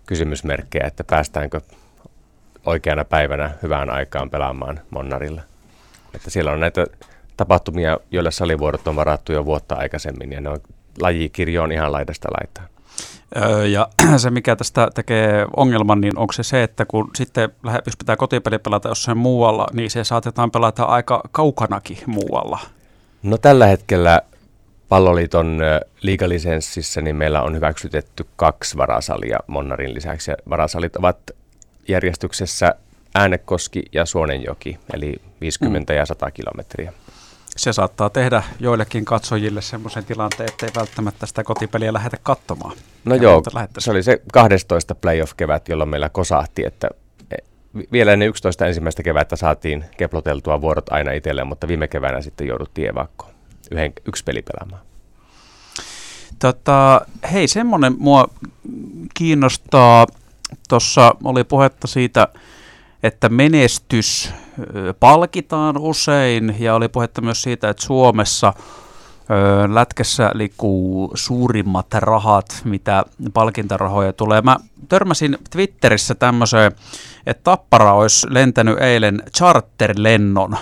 kysymysmerkkejä, 0.06 0.88
että 0.88 1.04
päästäänkö 1.04 1.62
oikeana 2.66 3.06
päivänä 3.06 3.52
hyvään 3.64 3.90
aikaan 3.90 4.30
pelaamaan 4.30 4.80
Monnarilla. 4.90 5.42
Että 6.16 6.30
siellä 6.30 6.52
on 6.52 6.60
näitä 6.60 6.88
tapahtumia, 7.38 7.98
joille 8.12 8.32
salivuorot 8.32 8.88
on 8.88 8.96
varattu 8.96 9.34
jo 9.34 9.46
vuotta 9.46 9.76
aikaisemmin 9.76 10.32
ja 10.32 10.42
ne 10.42 10.50
on, 10.50 10.60
lajikirjo 11.02 11.64
on 11.64 11.72
ihan 11.72 11.92
laidasta 11.92 12.28
laitaan. 12.40 12.68
Ja 13.72 13.90
se, 14.18 14.30
mikä 14.30 14.56
tästä 14.56 14.88
tekee 14.96 15.46
ongelman, 15.58 16.02
niin 16.02 16.18
onko 16.18 16.34
se 16.34 16.44
se, 16.44 16.64
että 16.64 16.86
kun 16.86 17.12
sitten 17.16 17.50
jos 17.86 17.98
pitää 17.98 18.16
kotipeli 18.16 18.60
pelata 18.60 18.90
jossain 18.90 19.18
muualla, 19.18 19.68
niin 19.74 19.92
se 19.92 20.04
saatetaan 20.04 20.52
pelata 20.52 20.84
aika 20.84 21.22
kaukanakin 21.32 21.98
muualla. 22.06 22.60
No 23.24 23.38
tällä 23.38 23.66
hetkellä 23.66 24.22
Palloliiton 24.90 25.60
liigalisenssissä 26.02 27.02
niin 27.02 27.16
meillä 27.16 27.42
on 27.42 27.56
hyväksytetty 27.56 28.26
kaksi 28.36 28.78
varasalia 28.78 29.40
Monnarin 29.48 29.94
lisäksi. 29.94 30.32
Ja 30.32 30.38
varasalit 30.50 30.96
ovat 30.96 31.18
järjestyksessä 31.88 32.76
Äänekoski 33.16 33.84
ja 33.92 34.06
Suonenjoki, 34.06 34.80
eli 34.94 35.16
50 35.42 35.94
mm. 35.94 35.98
ja 35.98 36.06
100 36.06 36.32
kilometriä. 36.32 36.94
se 37.58 37.74
saattaa 37.74 38.10
tehdä 38.10 38.44
joillekin 38.60 39.06
katsojille 39.06 39.62
semmoisen 39.62 40.06
tilanteen, 40.06 40.50
että 40.50 40.66
ei 40.66 40.72
välttämättä 40.76 41.26
sitä 41.26 41.44
kotipeliä 41.44 41.94
lähetä 41.94 42.18
katsomaan. 42.24 42.78
No 43.06 43.16
ja 43.16 43.24
joo, 43.24 43.44
se 43.78 43.92
oli 43.92 44.04
se 44.04 44.22
12 44.34 44.96
playoff-kevät, 44.96 45.70
jolloin 45.70 45.90
meillä 45.90 46.10
kosahti, 46.10 46.66
että 46.66 46.90
vielä 47.92 48.14
ennen 48.14 48.28
11 48.28 48.66
ensimmäistä 48.66 49.04
kevättä 49.04 49.36
saatiin 49.36 49.86
keploteltua 49.98 50.62
vuorot 50.62 50.90
aina 50.90 51.12
itselleen, 51.12 51.48
mutta 51.48 51.68
viime 51.68 51.88
keväänä 51.88 52.22
sitten 52.22 52.48
jouduttiin 52.48 52.90
evakkoon 52.90 53.32
yhden, 53.72 53.94
yksi 54.08 54.24
peli 54.24 54.42
pelaamaan. 54.42 54.88
Tota, 56.40 57.02
hei, 57.32 57.48
semmoinen 57.48 57.96
mua 57.98 58.28
kiinnostaa. 59.14 60.08
Tuossa 60.70 61.16
oli 61.24 61.44
puhetta 61.44 61.88
siitä, 61.88 62.28
että 63.04 63.30
menestys 63.30 64.34
palkitaan 65.00 65.78
usein 65.78 66.56
ja 66.60 66.76
oli 66.76 66.88
puhetta 66.88 67.22
myös 67.22 67.42
siitä, 67.42 67.70
että 67.70 67.84
Suomessa 67.84 68.54
lätkessä 69.74 70.32
liikkuu 70.34 71.12
suurimmat 71.16 71.94
rahat, 71.94 72.62
mitä 72.64 73.04
palkintarahoja 73.34 74.14
tulee. 74.14 74.42
Mä 74.42 74.58
törmäsin 74.90 75.38
Twitterissä 75.50 76.16
tämmöiseen, 76.16 76.72
että 77.26 77.44
Tappara 77.44 77.94
olisi 77.94 78.28
lentänyt 78.30 78.80
eilen 78.80 79.24
charterlennon 79.38 80.58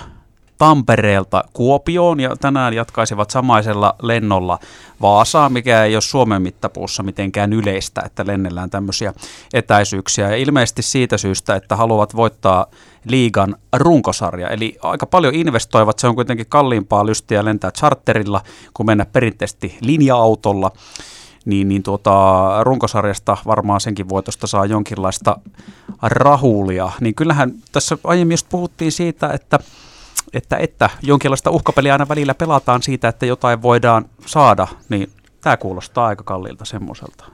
Tampereelta 0.58 1.44
Kuopioon 1.52 2.20
ja 2.20 2.36
tänään 2.36 2.74
jatkaisivat 2.74 3.30
samaisella 3.30 3.94
lennolla 4.02 4.58
Vaasaa, 5.02 5.48
mikä 5.48 5.84
ei 5.84 5.94
ole 5.94 6.00
Suomen 6.00 6.42
mittapuussa 6.42 7.02
mitenkään 7.02 7.52
yleistä, 7.52 8.02
että 8.04 8.26
lennellään 8.26 8.70
tämmöisiä 8.70 9.12
etäisyyksiä. 9.54 10.30
Ja 10.30 10.36
ilmeisesti 10.36 10.82
siitä 10.82 11.18
syystä, 11.18 11.54
että 11.54 11.76
haluavat 11.76 12.16
voittaa 12.16 12.66
liigan 13.08 13.56
runkosarja. 13.76 14.48
Eli 14.48 14.76
aika 14.82 15.06
paljon 15.06 15.34
investoivat, 15.34 15.98
se 15.98 16.06
on 16.06 16.14
kuitenkin 16.14 16.46
kalliimpaa 16.48 17.06
lystiä 17.06 17.44
lentää 17.44 17.70
charterilla 17.70 18.40
kuin 18.74 18.86
mennä 18.86 19.06
perinteisesti 19.06 19.78
linja-autolla. 19.80 20.70
Niin, 21.44 21.68
niin 21.68 21.82
tuota, 21.82 22.44
runkosarjasta 22.64 23.36
varmaan 23.46 23.80
senkin 23.80 24.08
voitosta 24.08 24.46
saa 24.46 24.66
jonkinlaista 24.66 25.36
rahulia. 26.02 26.90
Niin 27.00 27.14
kyllähän 27.14 27.52
tässä 27.72 27.98
aiemmin 28.04 28.32
just 28.32 28.48
puhuttiin 28.48 28.92
siitä, 28.92 29.30
että 29.32 29.58
että, 30.32 30.56
että 30.56 30.90
jonkinlaista 31.02 31.50
uhkapeliä 31.50 31.94
aina 31.94 32.08
välillä 32.08 32.34
pelataan 32.34 32.82
siitä, 32.82 33.08
että 33.08 33.26
jotain 33.26 33.62
voidaan 33.62 34.04
saada, 34.26 34.66
niin 34.88 35.10
tämä 35.40 35.56
kuulostaa 35.56 36.06
aika 36.06 36.24
kalliilta 36.24 36.64
semmoiselta. 36.64 37.24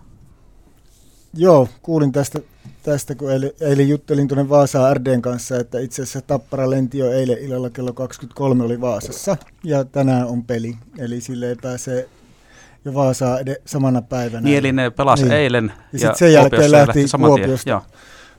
Joo, 1.35 1.69
kuulin 1.83 2.13
tästä, 2.13 2.39
tästä 2.83 3.15
kun 3.15 3.33
eilen, 3.33 3.51
eilen 3.61 3.89
juttelin 3.89 4.29
tuonne 4.29 4.49
Vaasaan 4.49 4.97
RDn 4.97 5.23
kanssa, 5.23 5.57
että 5.57 5.79
itse 5.79 6.03
asiassa 6.03 6.21
Tappara 6.21 6.71
lenti 6.71 6.99
jo 6.99 7.13
eilen 7.13 7.39
illalla 7.39 7.71
kello 7.71 7.93
23 7.93 8.65
oli 8.65 8.81
Vaasassa 8.81 9.37
ja 9.65 9.85
tänään 9.85 10.27
on 10.27 10.45
peli, 10.45 10.75
eli 10.99 11.21
sille 11.21 11.49
ei 11.49 11.57
pääse 11.63 12.09
jo 12.85 12.95
Vaasaa 12.95 13.41
ed- 13.41 13.63
samana 13.65 14.03
päivänä. 14.03 14.41
Niin, 14.41 14.59
eli 14.59 14.73
ne 14.73 14.91
pelasi 14.91 15.23
niin. 15.23 15.33
eilen 15.33 15.73
ja, 15.93 16.09
ja 16.09 16.15
sen 16.15 16.33
jälkeen 16.33 16.73
lähti, 16.73 17.01
lähti 17.01 17.17
Kuopiosta, 17.19 17.83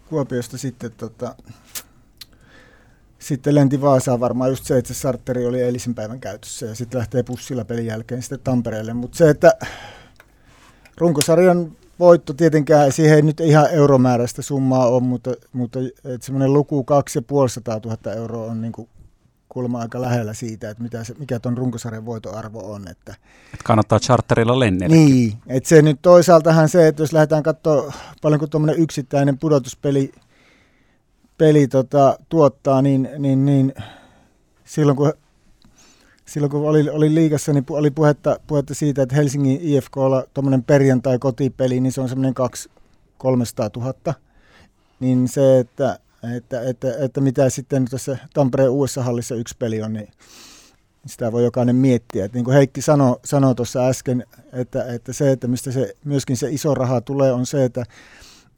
Kuopiosta 0.10 0.58
sitten 0.58 0.91
tota, 0.97 1.36
sitten 3.19 3.56
lenti 3.56 3.82
Vaasaan 3.82 4.19
varmaan 4.19 4.49
just 4.49 4.65
se, 4.65 4.77
että 4.77 4.93
se 4.93 4.99
sarteri 4.99 5.45
oli 5.45 5.62
eilisen 5.62 5.95
päivän 5.95 6.19
käytössä 6.19 6.65
ja 6.65 6.75
sitten 6.75 6.99
lähtee 6.99 7.23
pussilla 7.23 7.65
pelin 7.65 7.86
jälkeen 7.86 8.21
sitten 8.21 8.39
Tampereelle. 8.43 8.93
Mutta 8.93 9.17
se, 9.17 9.29
että 9.29 9.51
runkosarjan 10.97 11.71
voitto 12.04 12.34
tietenkään, 12.34 12.92
siihen 12.92 13.16
ei 13.16 13.22
nyt 13.22 13.39
ihan 13.39 13.70
euromääräistä 13.72 14.42
summaa 14.42 14.88
ole, 14.88 15.04
mutta, 15.04 15.34
mutta 15.54 15.80
semmoinen 16.22 16.54
luku 16.54 16.84
2500 16.84 17.80
000 17.86 18.13
euroa 18.13 18.52
on 18.52 18.62
niin 18.62 18.72
kuin 18.72 18.89
kuulemma 19.50 19.80
aika 19.80 20.02
lähellä 20.02 20.34
siitä, 20.34 20.70
että 20.70 20.84
mitä 20.84 21.04
se, 21.04 21.13
mikä 21.20 21.39
tuon 21.39 21.58
runkosarjan 21.58 22.06
voitoarvo 22.06 22.72
on. 22.74 22.88
Että, 22.88 23.16
et 23.54 23.63
kannattaa 23.63 24.00
charterilla 24.00 24.60
lennellä. 24.60 24.96
Niin, 24.96 25.34
että 25.48 25.70
se 25.70 25.82
nyt 25.82 26.00
toisaaltahan 26.02 26.70
se, 26.70 26.88
että 26.88 27.04
jos 27.04 27.13
lähdetään 27.13 27.44
katsoa 27.44 27.94
paljonko 28.22 28.48
tuommoinen 28.48 28.82
yksittäinen 28.84 29.38
pudotuspeli 29.38 30.12
peli 31.38 31.68
tota, 31.68 32.20
tuottaa, 32.30 32.82
niin, 32.82 33.10
niin, 33.18 33.46
niin 33.46 33.74
silloin 34.63 34.98
kun 34.98 35.13
silloin 36.26 36.52
kun 36.52 36.70
oli, 36.70 36.90
oli 36.90 37.16
liikassa, 37.16 37.54
niin 37.54 37.66
oli 37.70 37.92
puhetta, 37.92 38.40
puhetta 38.48 38.74
siitä, 38.74 39.02
että 39.02 39.16
Helsingin 39.16 39.60
IFKlla 39.62 40.24
tuommoinen 40.34 40.64
perjantai-kotipeli, 40.64 41.80
niin 41.80 41.92
se 41.92 42.02
on 42.02 42.10
semmoinen 42.10 42.34
300 43.18 43.70
000. 43.76 43.94
Niin 45.00 45.28
se, 45.28 45.60
että, 45.60 46.00
että, 46.36 46.62
että, 46.62 46.88
että 47.00 47.22
mitä 47.22 47.50
sitten 47.50 47.86
tässä 47.86 48.18
Tampereen 48.34 48.70
uudessa 48.70 49.04
hallissa 49.04 49.36
yksi 49.36 49.56
peli 49.60 49.82
on, 49.82 49.94
niin 49.94 50.08
sitä 51.06 51.32
voi 51.32 51.44
jokainen 51.44 51.76
miettiä. 51.76 52.26
Että 52.26 52.38
niin 52.38 52.46
kuin 52.46 52.56
Heikki 52.56 52.82
sanoi, 52.82 53.20
sanoi 53.26 53.56
tuossa 53.56 53.88
äsken, 53.88 54.26
että, 54.54 54.94
että 54.94 55.14
se, 55.14 55.32
että 55.32 55.48
mistä 55.48 55.72
se, 55.72 55.96
myöskin 56.06 56.38
se 56.38 56.50
iso 56.52 56.74
raha 56.74 57.02
tulee, 57.02 57.34
on 57.34 57.46
se, 57.46 57.66
että 57.66 57.86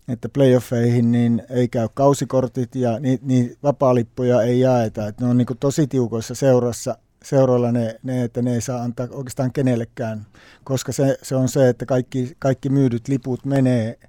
että 0.07 0.29
playoffeihin 0.29 1.11
niin 1.11 1.43
ei 1.49 1.67
käy 1.67 1.87
kausikortit 1.93 2.75
ja 2.75 2.99
niin, 2.99 3.19
niin 3.21 3.57
vapaalippuja 3.63 4.41
ei 4.41 4.59
jaeta. 4.59 5.07
Että 5.07 5.23
ne 5.23 5.29
on 5.29 5.37
niin 5.37 5.47
tosi 5.59 5.87
tiukoissa 5.87 6.35
seurassa, 6.35 6.97
seuroilla 7.25 7.71
ne, 7.71 7.99
ne, 8.03 8.23
että 8.23 8.41
ne 8.41 8.53
ei 8.53 8.61
saa 8.61 8.83
antaa 8.83 9.07
oikeastaan 9.11 9.53
kenellekään, 9.53 10.25
koska 10.63 10.91
se, 10.91 11.17
se 11.21 11.35
on 11.35 11.49
se, 11.49 11.69
että 11.69 11.85
kaikki, 11.85 12.35
kaikki 12.39 12.69
myydyt 12.69 13.07
liput 13.07 13.45
menee, 13.45 13.99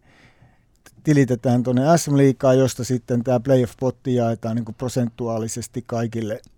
tilitetään 1.04 1.62
tuonne 1.62 1.82
SM-liikaan, 1.96 2.58
josta 2.58 2.84
sitten 2.84 3.24
tämä 3.24 3.40
playoff-potti 3.40 4.14
jaetaan 4.14 4.56
niin 4.56 4.74
prosentuaalisesti 4.78 5.84
kaikille– 5.86 6.40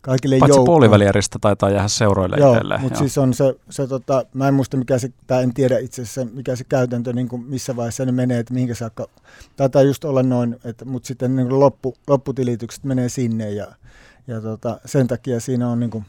kaikille 0.00 0.38
Paitsi 0.38 0.50
joukkoon. 0.50 0.66
puolivälieristä 0.66 1.38
taitaa 1.40 1.70
jäädä 1.70 1.88
seuroille 1.88 2.36
joo, 2.38 2.52
itselleen. 2.52 2.80
Mutta 2.80 2.98
siis 2.98 3.18
on 3.18 3.34
se, 3.34 3.54
se 3.70 3.86
tota, 3.86 4.24
mä 4.34 4.48
en 4.48 4.54
muista 4.54 4.76
mikä 4.76 4.98
se, 4.98 5.12
tai 5.26 5.42
en 5.42 5.54
tiedä 5.54 5.78
itse 5.78 6.02
asiassa 6.02 6.24
mikä 6.24 6.56
se 6.56 6.64
käytäntö, 6.64 7.12
niin 7.12 7.28
kuin 7.28 7.44
missä 7.44 7.76
vaiheessa 7.76 8.04
ne 8.04 8.12
menee, 8.12 8.38
että 8.38 8.54
mihinkä 8.54 8.74
saakka, 8.74 9.06
taitaa 9.56 9.82
just 9.82 10.04
olla 10.04 10.22
noin, 10.22 10.56
että, 10.64 10.84
mutta 10.84 11.06
sitten 11.06 11.36
niin 11.36 11.48
kuin 11.48 11.60
loppu, 11.60 11.94
lopputilitykset 12.06 12.84
menee 12.84 13.08
sinne 13.08 13.50
ja, 13.50 13.66
ja 14.26 14.40
tota, 14.40 14.80
sen 14.84 15.06
takia 15.06 15.40
siinä 15.40 15.68
on 15.68 15.80
niin 15.80 15.90
kuin, 15.90 16.04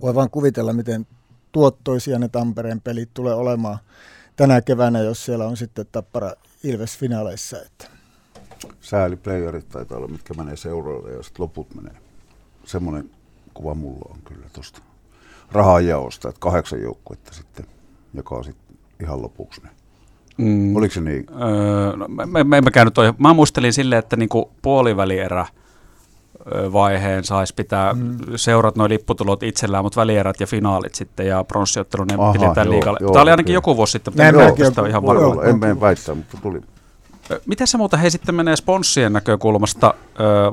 voi 0.00 0.14
vaan 0.14 0.30
kuvitella, 0.30 0.72
miten 0.72 1.06
tuottoisia 1.52 2.18
ne 2.18 2.28
Tampereen 2.28 2.80
pelit 2.80 3.10
tulee 3.14 3.34
olemaan 3.34 3.78
tänä 4.36 4.60
keväänä, 4.60 4.98
jos 4.98 5.24
siellä 5.24 5.46
on 5.46 5.56
sitten 5.56 5.86
Tappara 5.92 6.32
Ilves 6.64 6.98
finaaleissa. 6.98 7.56
Että. 7.62 7.90
Sääli 8.80 9.16
playerit 9.16 9.68
taitaa 9.68 9.98
olla, 9.98 10.08
mitkä 10.08 10.34
menee 10.34 10.56
seuroille 10.56 11.10
ja 11.10 11.22
sitten 11.22 11.42
loput 11.42 11.74
menee 11.74 12.05
semmoinen 12.66 13.10
kuva 13.54 13.74
mulla 13.74 14.10
on 14.10 14.18
kyllä 14.24 14.46
tuosta 14.52 14.80
rahajaosta, 15.52 16.28
että 16.28 16.40
kahdeksan 16.40 16.82
joukkuetta 16.82 17.34
sitten 17.34 17.66
joka 18.14 18.42
sitten 18.42 18.76
ihan 19.02 19.22
lopuksi 19.22 19.60
ne. 19.62 19.68
Mm. 20.38 20.76
Oliko 20.76 20.94
se 20.94 21.00
niin? 21.00 21.26
Öö, 21.42 21.96
no, 21.96 22.08
mä, 22.08 22.44
mä, 22.44 22.60
mä, 22.60 22.70
käynyt 22.70 22.94
toi. 22.94 23.14
mä 23.18 23.34
muistelin 23.34 23.72
silleen, 23.72 23.98
että 23.98 24.16
niinku 24.16 24.50
puolivälierä 24.62 25.46
vaiheen 26.72 27.24
saisi 27.24 27.54
pitää 27.54 27.92
mm. 27.92 28.16
seurat 28.36 28.76
noin 28.76 28.90
lipputulot 28.90 29.42
itsellään, 29.42 29.84
mutta 29.84 30.00
välierät 30.00 30.40
ja 30.40 30.46
finaalit 30.46 30.94
sitten 30.94 31.26
ja 31.26 31.44
pronssiottelu 31.44 32.04
ne 32.04 32.32
pidetään 32.32 32.70
liikalle. 32.70 32.98
Tämä 33.12 33.22
oli 33.22 33.30
ainakin 33.30 33.54
joku 33.54 33.76
vuosi 33.76 33.92
sitten, 33.92 34.12
mutta 34.12 34.24
en, 34.24 34.88
ihan 34.88 35.06
varma. 35.06 35.44
En 35.44 35.58
mene 35.58 35.80
väittää, 35.80 36.14
mutta 36.14 36.38
tuli, 36.42 36.60
Miten 37.46 37.66
se 37.66 37.78
muuta 37.78 37.96
hei 37.96 38.10
sitten 38.10 38.34
menee 38.34 38.56
sponssien 38.56 39.12
näkökulmasta, 39.12 39.94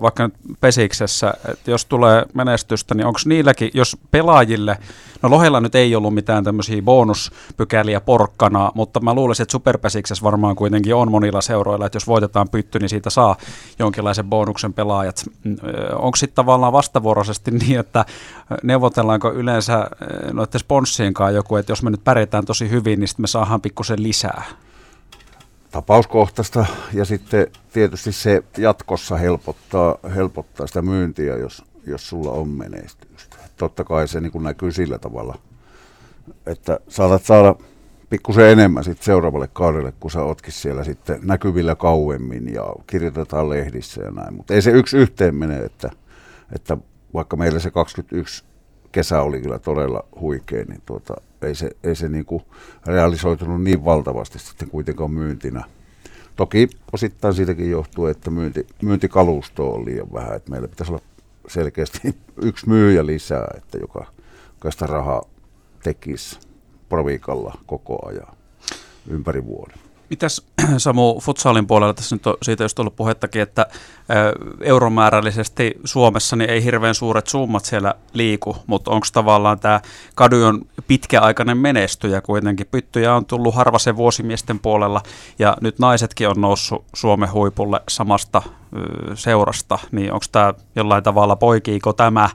vaikka 0.01 0.23
nyt 0.23 0.33
Pesiksessä, 0.61 1.33
että 1.51 1.71
jos 1.71 1.85
tulee 1.85 2.25
menestystä, 2.33 2.95
niin 2.95 3.05
onko 3.05 3.19
niilläkin, 3.25 3.71
jos 3.73 3.97
pelaajille, 4.11 4.77
no 5.21 5.29
Lohella 5.29 5.61
nyt 5.61 5.75
ei 5.75 5.95
ollut 5.95 6.13
mitään 6.13 6.43
tämmöisiä 6.43 6.81
bonuspykäliä 6.81 8.01
porkkana, 8.01 8.71
mutta 8.75 8.99
mä 8.99 9.13
luulisin, 9.13 9.43
että 9.43 9.51
Superpesiksessä 9.51 10.23
varmaan 10.23 10.55
kuitenkin 10.55 10.95
on 10.95 11.11
monilla 11.11 11.41
seuroilla, 11.41 11.85
että 11.85 11.95
jos 11.95 12.07
voitetaan 12.07 12.49
pytty, 12.49 12.79
niin 12.79 12.89
siitä 12.89 13.09
saa 13.09 13.35
jonkinlaisen 13.79 14.25
bonuksen 14.25 14.73
pelaajat. 14.73 15.23
Onko 15.95 16.15
sitten 16.15 16.35
tavallaan 16.35 16.73
vastavuoroisesti 16.73 17.51
niin, 17.67 17.79
että 17.79 18.05
neuvotellaanko 18.63 19.31
yleensä 19.31 19.87
noiden 20.31 20.59
sponssien 20.59 21.13
kanssa 21.13 21.31
joku, 21.31 21.55
että 21.55 21.71
jos 21.71 21.83
me 21.83 21.89
nyt 21.89 22.03
pärjätään 22.03 22.45
tosi 22.45 22.69
hyvin, 22.69 22.99
niin 22.99 23.07
sitten 23.07 23.23
me 23.23 23.27
saadaan 23.27 23.61
pikkusen 23.61 24.03
lisää? 24.03 24.43
Tapauskohtaista 25.73 26.65
ja 26.93 27.05
sitten 27.05 27.47
tietysti 27.73 28.11
se 28.11 28.43
jatkossa 28.57 29.17
helpottaa, 29.17 29.97
helpottaa 30.15 30.67
sitä 30.67 30.81
myyntiä, 30.81 31.37
jos, 31.37 31.63
jos 31.87 32.09
sulla 32.09 32.31
on 32.31 32.49
menestystä. 32.49 33.37
Totta 33.57 33.83
kai 33.83 34.07
se 34.07 34.21
niin 34.21 34.43
näkyy 34.43 34.71
sillä 34.71 34.99
tavalla, 34.99 35.37
että 36.45 36.79
saatat 36.87 37.23
saada 37.23 37.55
pikkusen 38.09 38.49
enemmän 38.49 38.83
sit 38.83 39.01
seuraavalle 39.01 39.49
kaudelle, 39.53 39.93
kun 39.99 40.11
sä 40.11 40.21
ootkin 40.21 40.53
siellä 40.53 40.83
sitten 40.83 41.19
näkyvillä 41.23 41.75
kauemmin 41.75 42.53
ja 42.53 42.73
kirjoitetaan 42.87 43.49
lehdissä 43.49 44.01
ja 44.03 44.11
näin. 44.11 44.33
Mutta 44.33 44.53
ei 44.53 44.61
se 44.61 44.71
yksi 44.71 44.97
yhteen 44.97 45.35
mene, 45.35 45.59
että, 45.59 45.89
että 46.55 46.77
vaikka 47.13 47.35
meillä 47.35 47.59
se 47.59 47.71
21 47.71 48.43
kesä 48.91 49.21
oli 49.21 49.41
kyllä 49.41 49.59
todella 49.59 50.05
huikea, 50.19 50.65
niin 50.65 50.81
tuota, 50.85 51.13
ei 51.43 51.55
se, 51.55 51.71
ei 51.83 51.95
se 51.95 52.09
niin 52.09 52.25
kuin 52.25 52.43
realisoitunut 52.85 53.63
niin 53.63 53.85
valtavasti 53.85 54.39
sitten 54.39 54.69
kuitenkaan 54.69 55.11
myyntinä. 55.11 55.63
Toki 56.35 56.69
osittain 56.93 57.33
siitäkin 57.33 57.71
johtuu, 57.71 58.05
että 58.05 58.31
myynti, 58.31 58.67
myyntikalusto 58.81 59.73
on 59.73 59.85
liian 59.85 60.13
vähän, 60.13 60.35
että 60.35 60.51
meillä 60.51 60.67
pitäisi 60.67 60.91
olla 60.91 61.01
selkeästi 61.47 62.15
yksi 62.41 62.69
myyjä 62.69 63.05
lisää, 63.05 63.47
että 63.57 63.77
joka, 63.77 64.05
joka 64.53 64.71
sitä 64.71 64.87
rahaa 64.87 65.21
tekisi 65.83 66.39
proviikalla 66.89 67.57
koko 67.65 68.07
ajan 68.07 68.35
ympäri 69.07 69.45
vuoden. 69.45 69.82
Mitäs 70.09 70.41
Samu 70.77 71.19
Futsalin 71.19 71.67
puolella 71.67 71.93
tässä 71.93 72.15
nyt 72.15 72.27
on 72.27 72.37
siitä 72.41 72.63
just 72.63 72.79
ollut 72.79 72.95
puhettakin, 72.95 73.41
että 73.41 73.65
euromäärällisesti 74.61 75.79
Suomessa 75.83 76.35
niin 76.35 76.49
ei 76.49 76.63
hirveän 76.63 76.95
suuret 76.95 77.27
summat 77.27 77.65
siellä 77.65 77.93
liiku, 78.13 78.57
mutta 78.67 78.91
onko 78.91 79.07
tavallaan 79.13 79.59
tämä 79.59 79.81
kadu 80.15 80.43
on 80.43 80.61
pitkäaikainen 80.87 81.57
menestyjä 81.57 82.21
kuitenkin. 82.21 82.67
Pyttyjä 82.71 83.15
on 83.15 83.25
tullut 83.25 83.55
harvasen 83.55 83.97
vuosimiesten 83.97 84.59
puolella 84.59 85.01
ja 85.39 85.57
nyt 85.61 85.79
naisetkin 85.79 86.29
on 86.29 86.41
noussut 86.41 86.85
Suomen 86.95 87.33
huipulle 87.33 87.81
samasta 87.89 88.41
seurasta, 89.15 89.79
niin 89.91 90.13
onko 90.13 90.25
tämä 90.31 90.53
jollain 90.75 91.03
tavalla 91.03 91.35
poikiiko 91.35 91.93
tämä 91.93 92.29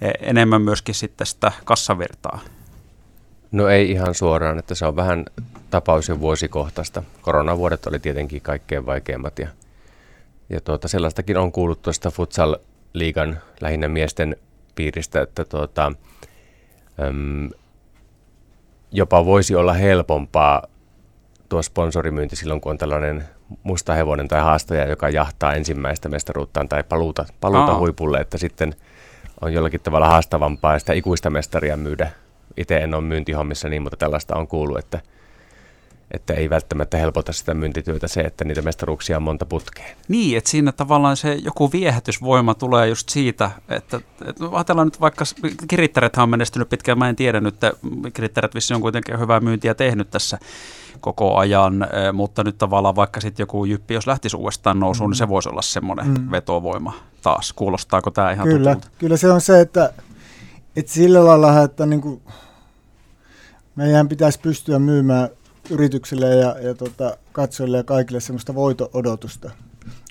e, 0.00 0.10
enemmän 0.20 0.62
myöskin 0.62 0.94
sitten 0.94 1.26
sitä 1.26 1.52
kassavirtaa? 1.64 2.40
No 3.52 3.68
ei 3.68 3.90
ihan 3.90 4.14
suoraan, 4.14 4.58
että 4.58 4.74
se 4.74 4.86
on 4.86 4.96
vähän 4.96 5.24
tapaus- 5.70 6.08
ja 6.08 6.20
vuosikohtaista. 6.20 7.02
Koronavuodet 7.22 7.86
oli 7.86 7.98
tietenkin 7.98 8.42
kaikkein 8.42 8.86
vaikeimmat 8.86 9.38
ja, 9.38 9.48
ja 10.50 10.60
tuota, 10.60 10.88
sellaistakin 10.88 11.36
on 11.36 11.52
kuullut 11.52 11.82
tuosta 11.82 12.10
futsal-liigan 12.10 13.38
lähinnä 13.60 13.88
miesten 13.88 14.36
piiristä, 14.74 15.22
että 15.22 15.44
tuota, 15.44 15.92
äm, 17.02 17.50
jopa 18.92 19.24
voisi 19.24 19.54
olla 19.54 19.72
helpompaa 19.72 20.62
tuo 21.48 21.62
sponsorimyynti 21.62 22.36
silloin, 22.36 22.60
kun 22.60 22.70
on 22.70 22.78
tällainen 22.78 23.24
musta 23.62 23.94
hevonen 23.94 24.28
tai 24.28 24.40
haastaja, 24.40 24.88
joka 24.88 25.08
jahtaa 25.08 25.54
ensimmäistä 25.54 26.08
mestaruuttaan 26.08 26.68
tai 26.68 26.82
paluuta, 26.82 27.24
paluuta 27.40 27.72
Aa. 27.72 27.78
huipulle, 27.78 28.20
että 28.20 28.38
sitten 28.38 28.74
on 29.40 29.52
jollakin 29.52 29.80
tavalla 29.80 30.08
haastavampaa 30.08 30.78
sitä 30.78 30.92
ikuista 30.92 31.30
mestaria 31.30 31.76
myydä. 31.76 32.10
Itse 32.56 32.76
en 32.76 32.94
ole 32.94 33.02
myyntihommissa 33.02 33.68
niin, 33.68 33.82
mutta 33.82 33.96
tällaista 33.96 34.36
on 34.36 34.48
kuullut, 34.48 34.78
että– 34.78 35.00
että 36.14 36.34
ei 36.34 36.50
välttämättä 36.50 36.96
helpota 36.96 37.32
sitä 37.32 37.54
myyntityötä 37.54 38.08
se, 38.08 38.20
että 38.20 38.44
niitä 38.44 38.62
mestaruuksia 38.62 39.16
on 39.16 39.22
monta 39.22 39.46
putkeen. 39.46 39.96
Niin, 40.08 40.38
että 40.38 40.50
siinä 40.50 40.72
tavallaan 40.72 41.16
se 41.16 41.34
joku 41.34 41.72
viehätysvoima 41.72 42.54
tulee 42.54 42.88
just 42.88 43.08
siitä, 43.08 43.50
että, 43.68 44.00
että 44.24 44.44
ajatellaan 44.52 44.86
nyt 44.86 45.00
vaikka, 45.00 45.24
kirittärethän 45.68 46.22
on 46.22 46.30
menestynyt 46.30 46.68
pitkään, 46.68 46.98
mä 46.98 47.08
en 47.08 47.16
tiedä 47.16 47.40
nyt, 47.40 47.54
että 47.54 47.72
kirittäret 48.12 48.54
vissi 48.54 48.74
on 48.74 48.80
kuitenkin 48.80 49.20
hyvää 49.20 49.40
myyntiä 49.40 49.74
tehnyt 49.74 50.10
tässä 50.10 50.38
koko 51.00 51.36
ajan, 51.36 51.82
eh, 51.82 52.12
mutta 52.12 52.44
nyt 52.44 52.58
tavallaan 52.58 52.96
vaikka 52.96 53.20
sitten 53.20 53.42
joku 53.42 53.64
jyppi, 53.64 53.94
jos 53.94 54.06
lähtisi 54.06 54.36
uudestaan 54.36 54.80
nousuun, 54.80 55.08
mm. 55.08 55.10
niin 55.10 55.18
se 55.18 55.28
voisi 55.28 55.48
olla 55.48 55.62
semmoinen 55.62 56.06
mm. 56.06 56.30
vetovoima 56.30 56.92
taas. 57.22 57.52
Kuulostaako 57.52 58.10
tämä 58.10 58.30
ihan 58.30 58.48
Kyllä, 58.48 58.74
tutulta? 58.74 58.96
kyllä 58.98 59.16
se 59.16 59.32
on 59.32 59.40
se, 59.40 59.60
että, 59.60 59.92
että 60.76 60.92
sillä 60.92 61.24
lailla, 61.24 61.62
että 61.62 61.86
niin 61.86 62.00
kuin 62.00 62.22
meidän 63.76 64.08
pitäisi 64.08 64.40
pystyä 64.40 64.78
myymään 64.78 65.28
yrityksille 65.70 66.36
ja, 66.36 66.56
ja 66.60 66.74
tota, 66.74 67.16
katsojille 67.32 67.76
ja 67.76 67.84
kaikille 67.84 68.20
semmoista 68.20 68.54
voito-odotusta, 68.54 69.50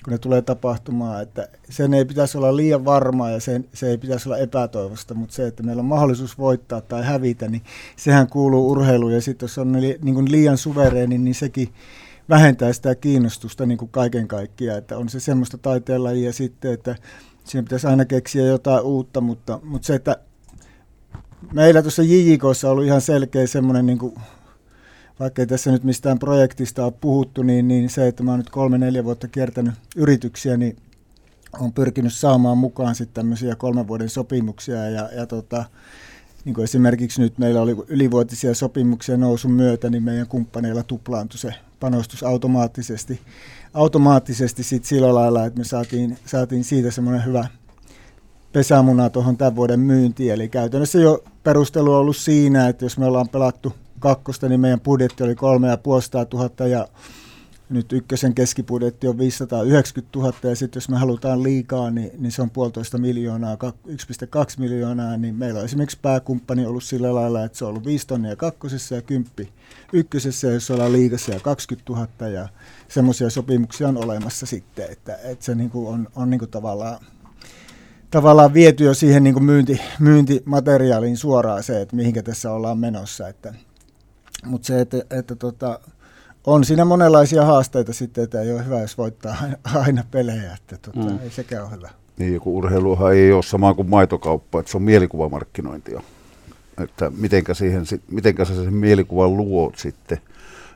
kun 0.04 0.12
ne 0.12 0.18
tulee 0.18 0.42
tapahtumaan, 0.42 1.22
että 1.22 1.48
sen 1.70 1.94
ei 1.94 2.04
pitäisi 2.04 2.38
olla 2.38 2.56
liian 2.56 2.84
varmaa 2.84 3.30
ja 3.30 3.40
sen, 3.40 3.68
se 3.72 3.90
ei 3.90 3.98
pitäisi 3.98 4.28
olla 4.28 4.38
epätoivosta, 4.38 5.14
mutta 5.14 5.34
se, 5.34 5.46
että 5.46 5.62
meillä 5.62 5.80
on 5.80 5.86
mahdollisuus 5.86 6.38
voittaa 6.38 6.80
tai 6.80 7.04
hävitä, 7.04 7.48
niin 7.48 7.62
sehän 7.96 8.28
kuuluu 8.28 8.70
urheiluun. 8.70 9.12
Ja 9.12 9.20
sitten 9.20 9.44
jos 9.44 9.58
on 9.58 9.80
li, 9.80 9.98
niin 10.02 10.14
kuin 10.14 10.30
liian 10.30 10.58
suvereeni, 10.58 11.18
niin 11.18 11.34
sekin 11.34 11.68
vähentää 12.28 12.72
sitä 12.72 12.94
kiinnostusta 12.94 13.66
niin 13.66 13.78
kuin 13.78 13.90
kaiken 13.90 14.28
kaikkiaan, 14.28 14.78
että 14.78 14.98
on 14.98 15.08
se 15.08 15.20
semmoista 15.20 15.58
taiteenlajia 15.58 16.32
sitten, 16.32 16.72
että 16.72 16.96
siinä 17.44 17.62
pitäisi 17.62 17.86
aina 17.86 18.04
keksiä 18.04 18.46
jotain 18.46 18.82
uutta, 18.82 19.20
mutta, 19.20 19.60
mutta 19.62 19.86
se, 19.86 19.94
että 19.94 20.16
meillä 21.52 21.82
tuossa 21.82 22.02
JJKssa 22.02 22.68
on 22.68 22.72
ollut 22.72 22.84
ihan 22.84 23.00
selkeä 23.00 23.46
semmoinen 23.46 23.86
niin 23.86 23.98
kuin 23.98 24.14
vaikka 25.20 25.42
ei 25.42 25.46
tässä 25.46 25.72
nyt 25.72 25.84
mistään 25.84 26.18
projektista 26.18 26.84
ole 26.84 26.92
puhuttu, 27.00 27.42
niin, 27.42 27.68
niin 27.68 27.90
se, 27.90 28.08
että 28.08 28.22
mä 28.22 28.30
oon 28.30 28.40
nyt 28.40 28.50
kolme-neljä 28.50 29.04
vuotta 29.04 29.28
kiertänyt 29.28 29.74
yrityksiä, 29.96 30.56
niin 30.56 30.76
on 31.60 31.72
pyrkinyt 31.72 32.12
saamaan 32.12 32.58
mukaan 32.58 32.94
sitten 32.94 33.14
tämmöisiä 33.14 33.54
kolmen 33.54 33.88
vuoden 33.88 34.08
sopimuksia 34.08 34.88
ja, 34.88 35.08
ja 35.16 35.26
tota, 35.26 35.64
niin 36.44 36.54
kuin 36.54 36.64
esimerkiksi 36.64 37.20
nyt 37.20 37.38
meillä 37.38 37.60
oli 37.60 37.76
ylivuotisia 37.88 38.54
sopimuksia 38.54 39.16
nousun 39.16 39.52
myötä, 39.52 39.90
niin 39.90 40.02
meidän 40.02 40.26
kumppaneilla 40.26 40.82
tuplaantui 40.82 41.38
se 41.38 41.54
panostus 41.80 42.22
automaattisesti, 42.22 43.20
automaattisesti 43.74 44.62
sit 44.62 44.84
sillä 44.84 45.14
lailla, 45.14 45.44
että 45.44 45.58
me 45.58 45.64
saatiin, 45.64 46.18
saatiin 46.26 46.64
siitä 46.64 46.90
semmoinen 46.90 47.24
hyvä 47.24 47.46
pesämuna 48.52 49.10
tuohon 49.10 49.36
tämän 49.36 49.56
vuoden 49.56 49.80
myyntiin. 49.80 50.32
Eli 50.32 50.48
käytännössä 50.48 50.98
jo 50.98 51.24
perustelu 51.42 51.92
on 51.92 51.98
ollut 51.98 52.16
siinä, 52.16 52.68
että 52.68 52.84
jos 52.84 52.98
me 52.98 53.06
ollaan 53.06 53.28
pelattu 53.28 53.72
kakkosta, 54.04 54.48
niin 54.48 54.60
meidän 54.60 54.80
budjetti 54.80 55.22
oli 55.22 55.34
3500 55.34 56.26
000 56.34 56.66
ja 56.66 56.88
nyt 57.68 57.92
ykkösen 57.92 58.34
keskibudjetti 58.34 59.08
on 59.08 59.18
590 59.18 60.18
000 60.18 60.34
ja 60.42 60.56
sitten 60.56 60.76
jos 60.80 60.88
me 60.88 60.96
halutaan 60.96 61.42
liikaa, 61.42 61.90
niin, 61.90 62.10
niin 62.18 62.32
se 62.32 62.42
on 62.42 62.50
puolitoista 62.50 62.98
miljoonaa, 62.98 63.54
1,2 63.54 63.70
miljoonaa, 64.58 65.16
niin 65.16 65.34
meillä 65.34 65.58
on 65.58 65.64
esimerkiksi 65.64 65.98
pääkumppani 66.02 66.66
ollut 66.66 66.84
sillä 66.84 67.14
lailla, 67.14 67.44
että 67.44 67.58
se 67.58 67.64
on 67.64 67.68
ollut 67.68 67.84
5 67.84 68.06
tonnia 68.06 68.36
kakkosessa 68.36 68.94
ja 68.94 69.02
10 69.02 69.48
ykkösessä, 69.92 70.46
jos 70.46 70.70
ollaan 70.70 70.92
liigassa 70.92 71.32
ja 71.32 71.40
20 71.40 71.92
000 71.92 72.28
ja 72.28 72.48
semmoisia 72.88 73.30
sopimuksia 73.30 73.88
on 73.88 74.04
olemassa 74.04 74.46
sitten, 74.46 74.92
että, 74.92 75.18
että 75.24 75.44
se 75.44 75.54
niinku 75.54 75.88
on, 75.88 76.08
on 76.16 76.30
niinku 76.30 76.46
tavallaan 76.46 76.98
tavallaan 78.10 78.54
viety 78.54 78.84
jo 78.84 78.94
siihen 78.94 79.24
niin 79.24 79.34
kuin 79.34 79.44
myynti, 79.44 79.80
myyntimateriaaliin 79.98 81.16
suoraan 81.16 81.62
se, 81.62 81.80
että 81.80 81.96
mihinkä 81.96 82.22
tässä 82.22 82.52
ollaan 82.52 82.78
menossa. 82.78 83.28
Että, 83.28 83.54
mutta 84.46 84.66
se, 84.66 84.80
että, 84.80 84.96
että 85.10 85.36
tota, 85.36 85.80
on 86.46 86.64
siinä 86.64 86.84
monenlaisia 86.84 87.44
haasteita 87.44 87.92
sitten, 87.92 88.24
että 88.24 88.40
ei 88.40 88.52
ole 88.52 88.64
hyvä, 88.64 88.80
jos 88.80 88.98
voittaa 88.98 89.36
aina 89.86 90.04
pelejä, 90.10 90.54
että 90.54 90.78
tota, 90.78 91.10
mm. 91.10 91.18
ei 91.22 91.30
sekään 91.30 91.62
ole 91.62 91.70
hyvä. 91.70 91.90
Niin, 92.18 92.34
joku 92.34 92.58
urheiluhan 92.58 93.14
ei 93.14 93.32
ole 93.32 93.42
sama 93.42 93.74
kuin 93.74 93.90
maitokauppa, 93.90 94.60
että 94.60 94.70
se 94.72 94.76
on 94.76 94.82
mielikuvamarkkinointia. 94.82 96.02
Että 96.78 97.12
mitenkä, 97.18 97.54
siihen, 97.54 97.84
mitenkä 98.10 98.44
sä 98.44 98.54
sen 98.54 98.74
mielikuvan 98.74 99.36
luot 99.36 99.76
sitten. 99.76 100.18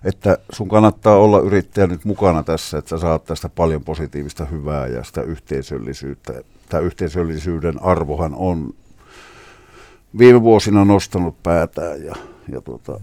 Että 0.04 0.38
sun 0.52 0.68
kannattaa 0.68 1.16
olla 1.16 1.40
yrittäjä 1.40 1.86
nyt 1.86 2.04
mukana 2.04 2.42
tässä, 2.42 2.78
että 2.78 2.88
sä 2.88 2.98
saat 2.98 3.24
tästä 3.24 3.48
paljon 3.48 3.84
positiivista 3.84 4.44
hyvää 4.44 4.86
ja 4.86 5.04
sitä 5.04 5.22
yhteisöllisyyttä. 5.22 6.32
Tämä 6.68 6.80
yhteisöllisyyden 6.80 7.82
arvohan 7.82 8.34
on 8.34 8.74
viime 10.18 10.42
vuosina 10.42 10.84
nostanut 10.84 11.42
päätään 11.42 12.04
ja, 12.04 12.14
ja 12.52 12.60
tuota, 12.60 13.00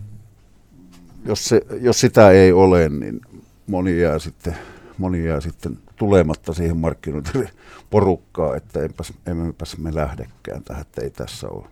jos, 1.26 1.46
se, 1.46 1.62
jos 1.82 2.00
sitä 2.00 2.32
ei 2.32 2.52
ole, 2.52 2.90
niin 2.90 3.22
moni 3.68 4.00
jää 4.00 4.20
sitten, 4.20 4.56
moni 4.98 5.26
jää 5.26 5.42
sitten 5.42 5.78
tulematta 5.96 6.54
siihen 6.54 6.78
markkinointiporukkaan, 6.78 8.58
että 8.58 8.84
enpäs, 8.84 9.14
emmepäs 9.26 9.78
me 9.78 9.96
lähdekään 9.96 10.64
tähän, 10.64 10.82
että 10.82 11.02
ei 11.02 11.10
tässä 11.10 11.50
ole 11.50 11.66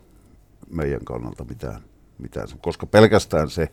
meidän 0.70 1.06
kannalta 1.06 1.44
mitään, 1.44 1.82
mitään. 2.18 2.48
Koska 2.62 2.86
pelkästään 2.86 3.50
se, 3.50 3.70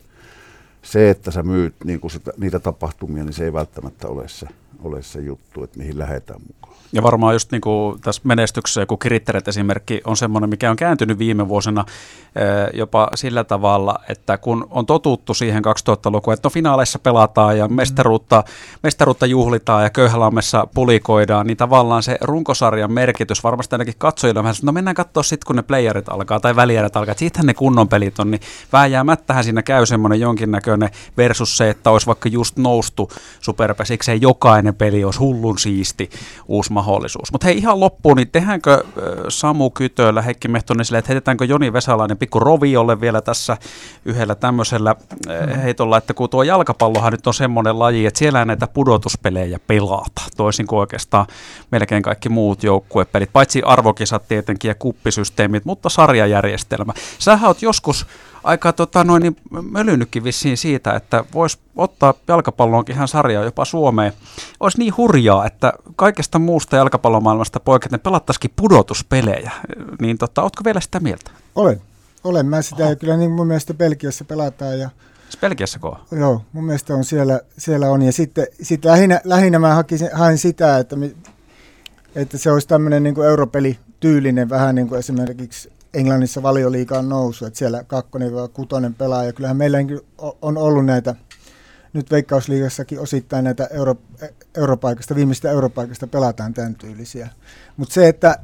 se 0.81 1.09
että 1.09 1.31
sä 1.31 1.43
myyt 1.43 1.75
niin 1.83 2.11
sitä, 2.11 2.31
niitä 2.37 2.59
tapahtumia, 2.59 3.23
niin 3.23 3.33
se 3.33 3.43
ei 3.43 3.53
välttämättä 3.53 4.07
ole 4.07 4.27
se, 4.27 4.47
ole 4.83 5.01
se 5.01 5.19
juttu, 5.19 5.63
että 5.63 5.77
mihin 5.77 5.99
lähdetään 5.99 6.41
mukaan. 6.47 6.61
Ja 6.93 7.03
varmaan 7.03 7.35
just 7.35 7.51
niin 7.51 7.61
kuin 7.61 8.01
tässä 8.01 8.21
menestyksessä 8.25 8.81
joku 8.81 8.97
Kritteret 8.97 9.47
esimerkki 9.47 10.01
on 10.05 10.17
semmoinen, 10.17 10.49
mikä 10.49 10.71
on 10.71 10.75
kääntynyt 10.75 11.19
viime 11.19 11.47
vuosina 11.47 11.85
eh, 12.35 12.79
jopa 12.79 13.09
sillä 13.15 13.43
tavalla, 13.43 13.95
että 14.09 14.37
kun 14.37 14.67
on 14.69 14.85
totuttu 14.85 15.33
siihen 15.33 15.63
2000-lukuun, 15.65 16.33
että 16.33 16.45
no 16.45 16.49
finaaleissa 16.49 16.99
pelataan 16.99 17.57
ja 17.57 17.67
mm. 17.67 17.73
mestaruutta, 17.73 18.43
mestaruutta 18.83 19.25
juhlitaan 19.25 19.83
ja 19.83 19.89
köyhälammessa 19.89 20.67
pulikoidaan, 20.73 21.47
niin 21.47 21.57
tavallaan 21.57 22.03
se 22.03 22.17
runkosarjan 22.21 22.91
merkitys 22.91 23.43
varmasti 23.43 23.75
ainakin 23.75 23.93
katsojille 23.97 24.39
on 24.39 24.43
vähän, 24.43 24.55
että 24.55 24.65
no 24.65 24.71
mennään 24.71 24.95
katsoa 24.95 25.23
sitten, 25.23 25.47
kun 25.47 25.55
ne 25.55 25.61
playerit 25.61 26.09
alkaa 26.09 26.39
tai 26.39 26.55
välierit 26.55 26.95
alkaa, 26.95 27.11
että 27.11 27.19
siitähän 27.19 27.45
ne 27.45 27.53
kunnon 27.53 27.87
pelit 27.87 28.19
on, 28.19 28.31
niin 28.31 28.41
vääjäämättähän 28.73 29.43
siinä 29.43 29.63
käy 29.63 29.85
semmoinen 29.85 30.19
jonkinnäköinen 30.19 30.89
versus 31.17 31.57
se, 31.57 31.69
että 31.69 31.91
olisi 31.91 32.07
vaikka 32.07 32.29
just 32.29 32.57
noustu 32.57 33.11
superpesikseen 33.39 34.21
jokainen 34.21 34.70
peli 34.75 35.03
olisi 35.03 35.19
hullun 35.19 35.59
siisti 35.59 36.09
uusi 36.47 36.73
mahdollisuus. 36.73 37.31
Mutta 37.31 37.47
hei 37.47 37.57
ihan 37.57 37.79
loppuun, 37.79 38.17
niin 38.17 38.31
tehdäänkö 38.31 38.83
Samu 39.29 39.69
Kytöllä, 39.69 40.21
Heikki 40.21 40.47
Mehtonen 40.47 40.85
sille, 40.85 40.97
että 40.97 41.09
heitetäänkö 41.09 41.45
Joni 41.45 41.73
Vesalainen 41.73 42.17
pikku 42.17 42.39
roviolle 42.39 43.01
vielä 43.01 43.21
tässä 43.21 43.57
yhdellä 44.05 44.35
tämmöisellä 44.35 44.95
heitolla, 45.63 45.97
että 45.97 46.13
kun 46.13 46.29
tuo 46.29 46.43
jalkapallohan 46.43 47.11
nyt 47.11 47.27
on 47.27 47.33
semmoinen 47.33 47.79
laji, 47.79 48.05
että 48.05 48.17
siellä 48.17 48.45
näitä 48.45 48.67
pudotuspelejä 48.67 49.59
pelata, 49.67 50.21
toisin 50.37 50.67
kuin 50.67 50.79
oikeastaan 50.79 51.25
melkein 51.71 52.03
kaikki 52.03 52.29
muut 52.29 52.63
joukkuepelit, 52.63 53.33
paitsi 53.33 53.61
arvokisat 53.65 54.27
tietenkin 54.27 54.69
ja 54.69 54.75
kuppisysteemit, 54.75 55.65
mutta 55.65 55.89
sarjajärjestelmä. 55.89 56.93
Sähän 57.19 57.47
oot 57.47 57.61
joskus 57.61 58.05
aika 58.43 58.73
tota, 58.73 59.03
noin, 59.03 59.21
niin 59.21 59.35
mölynytkin 59.71 60.23
vissiin 60.23 60.57
siitä, 60.57 60.93
että 60.93 61.23
voisi 61.33 61.57
ottaa 61.75 62.13
jalkapalloonkin 62.27 62.95
ihan 62.95 63.07
sarjaa 63.07 63.43
jopa 63.43 63.65
Suomeen. 63.65 64.13
Olisi 64.59 64.77
niin 64.77 64.97
hurjaa, 64.97 65.45
että 65.45 65.73
kaikesta 65.95 66.39
muusta 66.39 66.75
jalkapallomaailmasta 66.75 67.59
poiketen 67.59 67.99
pelattaisikin 67.99 68.51
pudotuspelejä. 68.55 69.51
Niin 70.01 70.17
tota, 70.17 70.43
ootko 70.43 70.63
vielä 70.65 70.79
sitä 70.79 70.99
mieltä? 70.99 71.31
Olen. 71.55 71.81
Olen 72.23 72.45
mä 72.45 72.61
sitä 72.61 72.83
Oho. 72.83 72.89
ja 72.89 72.95
kyllä 72.95 73.17
niin 73.17 73.31
mun 73.31 73.47
mielestä 73.47 73.73
Belgiassa 73.73 74.25
pelataan 74.25 74.79
ja 74.79 74.89
Belgiassa 75.41 75.79
ko? 75.79 75.99
Joo, 76.11 76.41
mun 76.53 76.63
mielestä 76.63 76.95
on 76.95 77.03
siellä, 77.03 77.39
siellä 77.57 77.89
on. 77.89 78.01
Ja 78.01 78.11
sitten 78.11 78.47
sit 78.61 78.85
lähinnä, 78.85 79.21
lähinnä 79.23 79.59
mä 79.59 79.75
hakisin, 79.75 80.09
hain 80.13 80.37
sitä, 80.37 80.77
että, 80.77 80.95
mi, 80.95 81.15
että 82.15 82.37
se 82.37 82.51
olisi 82.51 82.67
tämmöinen 82.67 83.03
niin 83.03 83.23
europeli 83.23 83.77
tyylinen, 83.99 84.49
vähän 84.49 84.75
niin 84.75 84.87
kuin 84.87 84.99
esimerkiksi 84.99 85.71
Englannissa 85.93 86.43
valioliikaan 86.43 87.09
nousu, 87.09 87.45
että 87.45 87.59
siellä 87.59 87.83
kakkonen 87.83 88.33
vai 88.33 88.49
kutonen 88.53 88.93
pelaa. 88.93 89.23
Ja 89.23 89.33
kyllähän 89.33 89.57
meilläkin 89.57 89.99
on 90.41 90.57
ollut 90.57 90.85
näitä, 90.85 91.15
nyt 91.93 92.11
Veikkausliigassakin 92.11 92.99
osittain 92.99 93.43
näitä 93.43 93.67
euro, 93.71 93.95
europaikasta, 94.57 95.15
viimeistä 95.15 95.51
europaikasta 95.51 96.07
pelataan 96.07 96.53
tämän 96.53 96.75
tyylisiä. 96.75 97.29
Mutta 97.77 97.93
se, 97.93 98.07
että 98.07 98.39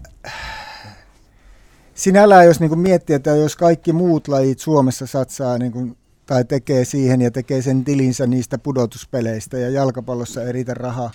sinällään 1.93 2.45
jos 2.45 2.59
niin 2.59 2.79
miettii, 2.79 3.15
että 3.15 3.29
jos 3.29 3.55
kaikki 3.55 3.93
muut 3.93 4.27
lajit 4.27 4.59
Suomessa 4.59 5.07
satsaa 5.07 5.57
niin 5.57 5.71
kuin 5.71 5.97
tai 6.25 6.45
tekee 6.45 6.85
siihen 6.85 7.21
ja 7.21 7.31
tekee 7.31 7.61
sen 7.61 7.83
tilinsä 7.83 8.27
niistä 8.27 8.57
pudotuspeleistä 8.57 9.57
ja 9.57 9.69
jalkapallossa 9.69 10.43
ei 10.43 10.51
riitä 10.51 10.73
rahaa. 10.73 11.11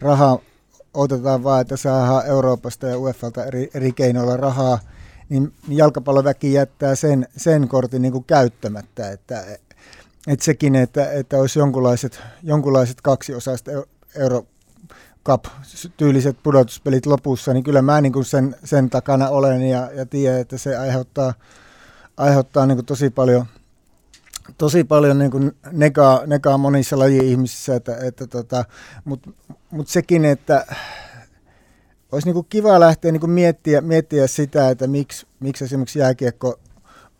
Raha 0.00 0.38
otetaan 0.94 1.44
vaan, 1.44 1.60
että 1.60 1.76
saadaan 1.76 2.26
Euroopasta 2.26 2.86
ja 2.86 2.98
UEFalta 2.98 3.44
eri, 3.44 3.70
eri 3.74 3.92
keinoilla 3.92 4.36
rahaa, 4.36 4.78
niin 5.28 5.52
jalkapalloväki 5.68 6.52
jättää 6.52 6.94
sen, 6.94 7.28
sen 7.36 7.68
kortin 7.68 8.02
niin 8.02 8.12
kuin 8.12 8.24
käyttämättä, 8.24 9.10
että, 9.10 9.44
että 10.26 10.44
sekin, 10.44 10.76
että, 10.76 11.12
että 11.12 11.38
olisi 11.38 11.58
jonkunlaiset, 11.58 12.20
jonkunlaiset 12.42 13.00
kaksiosaiset 13.00 13.68
Euro 14.16 14.46
Cup-tyyliset 15.26 16.36
pudotuspelit 16.42 17.06
lopussa, 17.06 17.52
niin 17.52 17.64
kyllä 17.64 17.82
mä 17.82 18.00
niin 18.00 18.12
kuin 18.12 18.24
sen, 18.24 18.56
sen 18.64 18.90
takana 18.90 19.28
olen 19.28 19.62
ja, 19.62 19.90
ja 19.94 20.06
tiedän, 20.06 20.40
että 20.40 20.58
se 20.58 20.76
aiheuttaa, 20.76 21.34
aiheuttaa 22.16 22.66
niin 22.66 22.76
kuin 22.76 22.86
tosi 22.86 23.10
paljon– 23.10 23.46
tosi 24.58 24.84
paljon 24.84 25.18
niin 25.18 25.30
kuin 25.30 25.52
negaa, 25.72 26.26
negaa 26.26 26.58
monissa 26.58 26.98
laji-ihmisissä, 26.98 27.74
että, 27.74 27.96
että 27.96 28.26
tota, 28.26 28.64
mutta 29.04 29.30
mut 29.70 29.88
sekin, 29.88 30.24
että 30.24 30.66
olisi 32.14 32.28
niin 32.28 32.34
kuin 32.34 32.46
kiva 32.48 32.80
lähteä 32.80 33.12
niin 33.12 33.20
kuin 33.20 33.30
miettiä, 33.30 33.80
miettiä 33.80 34.26
sitä, 34.26 34.70
että 34.70 34.86
miksi, 34.86 35.26
miksi 35.40 35.64
esimerkiksi 35.64 35.98
jääkiekko 35.98 36.58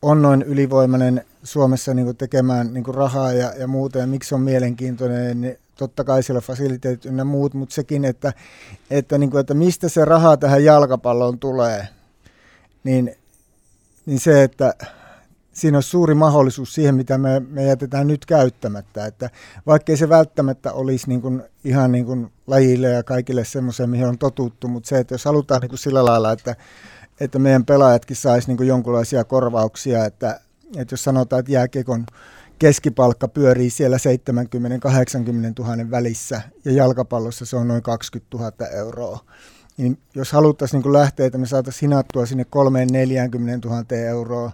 on 0.02 0.22
noin 0.22 0.42
ylivoimainen 0.42 1.24
Suomessa 1.42 1.94
niin 1.94 2.04
kuin 2.04 2.16
tekemään 2.16 2.74
niin 2.74 2.84
kuin 2.84 2.94
rahaa 2.94 3.32
ja, 3.32 3.52
ja 3.58 3.66
muuta, 3.66 3.98
ja 3.98 4.06
miksi 4.06 4.34
on 4.34 4.40
mielenkiintoinen, 4.40 5.40
niin 5.40 5.58
totta 5.78 6.04
kai 6.04 6.22
siellä 6.22 6.40
fasiliteetit 6.40 7.06
ynnä 7.06 7.24
muut, 7.24 7.54
mutta 7.54 7.74
sekin, 7.74 8.04
että, 8.04 8.32
että, 8.90 9.18
niin 9.18 9.30
kuin, 9.30 9.40
että 9.40 9.54
mistä 9.54 9.88
se 9.88 10.04
raha 10.04 10.36
tähän 10.36 10.64
jalkapalloon 10.64 11.38
tulee, 11.38 11.88
niin, 12.84 13.16
niin 14.06 14.20
se, 14.20 14.42
että 14.42 14.74
siinä 15.54 15.76
olisi 15.76 15.90
suuri 15.90 16.14
mahdollisuus 16.14 16.74
siihen, 16.74 16.94
mitä 16.94 17.18
me, 17.18 17.40
me 17.40 17.64
jätetään 17.64 18.06
nyt 18.06 18.26
käyttämättä. 18.26 19.06
Että 19.06 19.30
vaikkei 19.66 19.96
se 19.96 20.08
välttämättä 20.08 20.72
olisi 20.72 21.08
niin 21.08 21.22
kuin, 21.22 21.42
ihan 21.64 21.92
niin 21.92 22.04
kuin 22.04 22.32
lajille 22.46 22.88
ja 22.88 23.02
kaikille 23.02 23.44
semmoiseen, 23.44 23.90
mihin 23.90 24.06
on 24.06 24.18
totuttu, 24.18 24.68
mutta 24.68 24.88
se, 24.88 24.98
että 24.98 25.14
jos 25.14 25.24
halutaan 25.24 25.60
niin 25.60 25.68
kuin 25.68 25.78
sillä 25.78 26.04
lailla, 26.04 26.32
että, 26.32 26.56
että 27.20 27.38
meidän 27.38 27.64
pelaajatkin 27.64 28.16
saisi 28.16 28.48
niin 28.48 28.56
kuin 28.56 28.68
jonkunlaisia 28.68 29.24
korvauksia, 29.24 30.04
että, 30.04 30.40
että 30.76 30.92
jos 30.92 31.04
sanotaan, 31.04 31.40
että 31.40 31.52
jääkiekon 31.52 32.06
keskipalkka 32.58 33.28
pyörii 33.28 33.70
siellä 33.70 33.96
70-80 33.96 34.00
000 35.58 35.90
välissä 35.90 36.42
ja 36.64 36.72
jalkapallossa 36.72 37.46
se 37.46 37.56
on 37.56 37.68
noin 37.68 37.82
20 37.82 38.36
000 38.36 38.66
euroa, 38.66 39.18
niin 39.76 39.98
jos 40.14 40.32
haluttaisiin 40.32 40.82
niin 40.82 40.92
lähteä, 40.92 41.26
että 41.26 41.38
me 41.38 41.46
saataisiin 41.46 41.90
hinattua 41.90 42.26
sinne 42.26 42.46
3-40 43.64 43.68
000 43.68 43.84
euroa, 43.96 44.52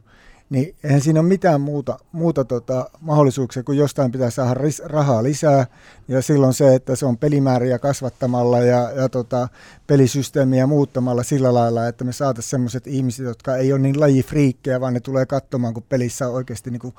niin 0.51 0.77
eihän 0.85 1.01
siinä 1.01 1.21
ole 1.21 1.29
mitään 1.29 1.61
muuta, 1.61 1.99
muuta 2.13 2.45
tota, 2.45 2.91
mahdollisuuksia, 3.01 3.63
kuin 3.63 3.79
jostain 3.79 4.13
pitää 4.13 4.31
saada 4.31 4.55
ris- 4.55 4.87
rahaa 4.87 5.23
lisää. 5.23 5.67
Ja 6.09 6.23
silloin 6.23 6.55
se, 6.55 6.75
että 6.75 6.97
se 6.97 7.07
on 7.07 7.19
pelimääriä 7.19 7.79
kasvattamalla 7.79 8.59
ja, 8.59 8.91
ja 8.91 9.09
tota, 9.09 9.49
pelisysteemiä 9.87 10.67
muuttamalla 10.67 11.23
sillä 11.23 11.55
lailla, 11.55 11.87
että 11.87 12.05
me 12.05 12.13
saataisiin 12.13 12.51
sellaiset 12.51 12.87
ihmiset, 12.87 13.27
jotka 13.27 13.57
ei 13.57 13.73
ole 13.73 13.81
niin 13.81 14.01
lajifriikkejä, 14.01 14.81
vaan 14.81 14.95
ne 14.95 15.01
tulee 15.01 15.27
katsomaan, 15.27 15.75
kun 15.75 15.83
pelissä 15.89 16.29
on 16.29 16.35
oikeasti 16.35 16.71
niin 16.71 16.81
kuin 16.81 16.95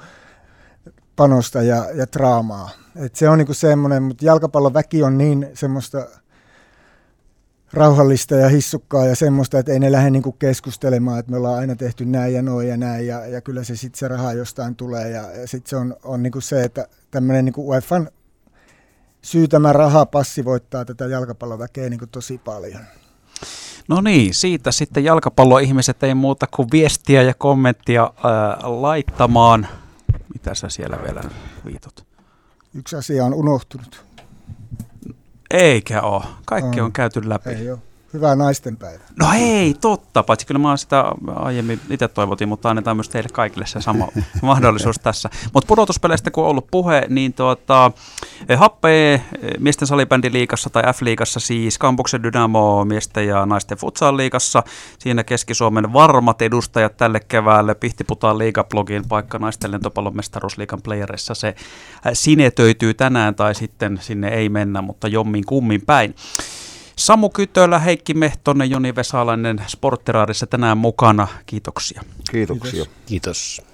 panosta 1.15 1.61
ja, 1.61 1.85
ja 1.93 2.05
draamaa. 2.13 2.69
Et 2.95 3.15
se 3.15 3.29
on 3.29 3.37
niin 3.37 3.55
semmoinen, 3.55 4.03
mutta 4.03 4.25
jalkapallon 4.25 4.73
väki 4.73 5.03
on 5.03 5.17
niin 5.17 5.49
semmoista 5.53 6.07
rauhallista 7.73 8.35
ja 8.35 8.49
hissukkaa 8.49 9.05
ja 9.05 9.15
semmoista, 9.15 9.59
että 9.59 9.71
ei 9.71 9.79
ne 9.79 9.91
lähde 9.91 10.09
niinku 10.09 10.31
keskustelemaan, 10.31 11.19
että 11.19 11.31
me 11.31 11.37
ollaan 11.37 11.59
aina 11.59 11.75
tehty 11.75 12.05
näin 12.05 12.33
ja 12.33 12.41
noin 12.41 12.67
ja 12.67 12.77
näin 12.77 13.07
ja, 13.07 13.25
ja 13.25 13.41
kyllä 13.41 13.63
se 13.63 13.75
sitten 13.75 13.99
se 13.99 14.07
raha 14.07 14.33
jostain 14.33 14.75
tulee 14.75 15.09
ja, 15.09 15.21
ja 15.31 15.47
sitten 15.47 15.69
se 15.69 15.75
on, 15.75 15.95
on 16.03 16.23
niinku 16.23 16.41
se, 16.41 16.63
että 16.63 16.87
tämmöinen 17.11 17.45
niinku 17.45 17.69
UEFan 17.69 18.09
syytämä 19.21 19.73
raha 19.73 20.05
passivoittaa 20.05 20.85
tätä 20.85 21.05
jalkapalloväkeä 21.05 21.89
niinku 21.89 22.07
tosi 22.07 22.37
paljon. 22.37 22.81
No 23.87 24.01
niin, 24.01 24.33
siitä 24.33 24.71
sitten 24.71 25.03
jalkapalloihmiset 25.03 26.03
ei 26.03 26.15
muuta 26.15 26.47
kuin 26.55 26.67
viestiä 26.71 27.21
ja 27.21 27.33
kommenttia 27.33 28.01
ää, 28.01 28.57
laittamaan. 28.61 29.67
Mitä 30.33 30.55
sä 30.55 30.69
siellä 30.69 30.97
vielä 31.03 31.21
viitot? 31.65 32.05
Yksi 32.73 32.95
asia 32.95 33.25
on 33.25 33.33
unohtunut. 33.33 34.10
Eikä 35.53 36.01
ole. 36.01 36.23
Kaikki 36.45 36.79
on, 36.79 36.85
on 36.85 36.91
käyty 36.91 37.29
läpi. 37.29 37.49
Ei 37.49 37.71
ole. 37.71 37.79
Hyvää 38.13 38.35
naistenpäivää. 38.35 39.07
No 39.19 39.29
hei, 39.29 39.73
totta. 39.73 40.23
Paitsi 40.23 40.47
kyllä 40.47 40.59
mä 40.59 40.77
sitä 40.77 41.05
aiemmin 41.35 41.79
itse 41.89 42.07
toivotin, 42.07 42.49
mutta 42.49 42.69
annetaan 42.69 42.97
myös 42.97 43.09
teille 43.09 43.29
kaikille 43.33 43.65
se 43.65 43.81
sama 43.81 44.07
mahdollisuus 44.41 44.99
tässä. 44.99 45.29
Mutta 45.53 45.67
pudotuspeleistä 45.67 46.31
kun 46.31 46.43
on 46.43 46.49
ollut 46.49 46.67
puhe, 46.71 47.05
niin 47.09 47.33
tuota, 47.33 47.91
Happe 48.57 49.21
miesten 49.59 49.87
salibändi 49.87 50.31
liikassa 50.31 50.69
tai 50.69 50.83
F-liigassa 50.83 51.39
siis, 51.39 51.77
Kampuksen 51.77 52.23
Dynamo 52.23 52.85
miesten 52.85 53.27
ja 53.27 53.45
naisten 53.45 53.77
futsal 53.77 54.17
liikassa. 54.17 54.63
Siinä 54.99 55.23
Keski-Suomen 55.23 55.93
varmat 55.93 56.41
edustajat 56.41 56.97
tälle 56.97 57.19
keväälle. 57.19 57.75
Pihtiputaan 57.75 58.37
liigablogin 58.37 59.03
paikka 59.09 59.39
naisten 59.39 59.71
lentopallon 59.71 60.15
mestaruusliikan 60.15 60.81
playerissa. 60.81 61.33
Se 61.33 61.55
sinetöityy 62.13 62.93
tänään 62.93 63.35
tai 63.35 63.55
sitten 63.55 63.99
sinne 64.01 64.27
ei 64.27 64.49
mennä, 64.49 64.81
mutta 64.81 65.07
jommin 65.07 65.45
kummin 65.45 65.81
päin. 65.81 66.15
Samu 67.01 67.29
Kytölä, 67.29 67.79
Heikki 67.79 68.13
Mehtonen, 68.13 68.69
Joni 68.69 68.95
Vesalainen 68.95 69.61
Sportteraadissa 69.67 70.47
tänään 70.47 70.77
mukana. 70.77 71.27
Kiitoksia. 71.45 72.01
Kiitoksia. 72.31 72.71
Kiitos. 72.71 72.91
Kiitos. 73.05 73.70